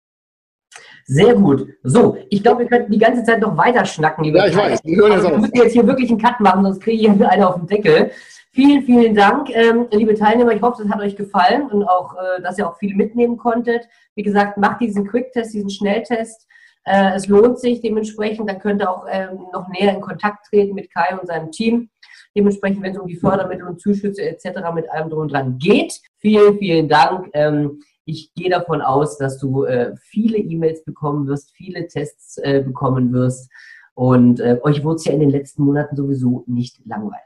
[1.07, 1.68] Sehr gut.
[1.82, 4.80] So, ich glaube, wir könnten die ganze Zeit noch weiter schnacken, lieber Ja, ich weiß.
[4.84, 7.66] Wir müssen jetzt hier wirklich einen Cut machen, sonst kriege ich hier einen auf den
[7.66, 8.11] Deckel.
[8.52, 10.52] Vielen, vielen Dank, ähm, liebe Teilnehmer.
[10.52, 13.88] Ich hoffe, das hat euch gefallen und auch, äh, dass ihr auch viel mitnehmen konntet.
[14.14, 16.46] Wie gesagt, macht diesen Quick-Test, diesen Schnelltest.
[16.84, 18.48] Äh, es lohnt sich dementsprechend.
[18.48, 21.90] Dann könnt ihr auch ähm, noch näher in Kontakt treten mit Kai und seinem Team.
[22.36, 24.61] Dementsprechend, wenn es um die Fördermittel und Zuschüsse etc.
[24.72, 26.00] mit allem drum und dran geht.
[26.18, 27.30] Vielen, vielen Dank.
[27.32, 32.62] Ähm, ich gehe davon aus, dass du äh, viele E-Mails bekommen wirst, viele Tests äh,
[32.64, 33.50] bekommen wirst.
[33.94, 37.22] Und äh, euch wurde es ja in den letzten Monaten sowieso nicht langweilig.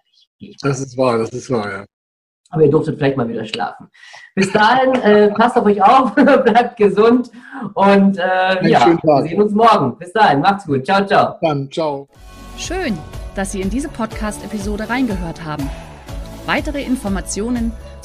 [0.62, 1.84] Das ist wahr, das ist wahr, ja.
[2.50, 3.88] Aber ihr durftet vielleicht mal wieder schlafen.
[4.34, 7.30] Bis dahin, äh, passt auf euch auf, bleibt gesund
[7.74, 9.98] und äh, ja, wir sehen uns morgen.
[9.98, 10.84] Bis dahin, macht's gut.
[10.84, 11.36] Ciao, ciao.
[11.42, 12.08] Dann, ciao.
[12.56, 12.96] Schön,
[13.34, 15.68] dass Sie in diese Podcast-Episode reingehört haben.
[16.46, 17.72] Weitere Informationen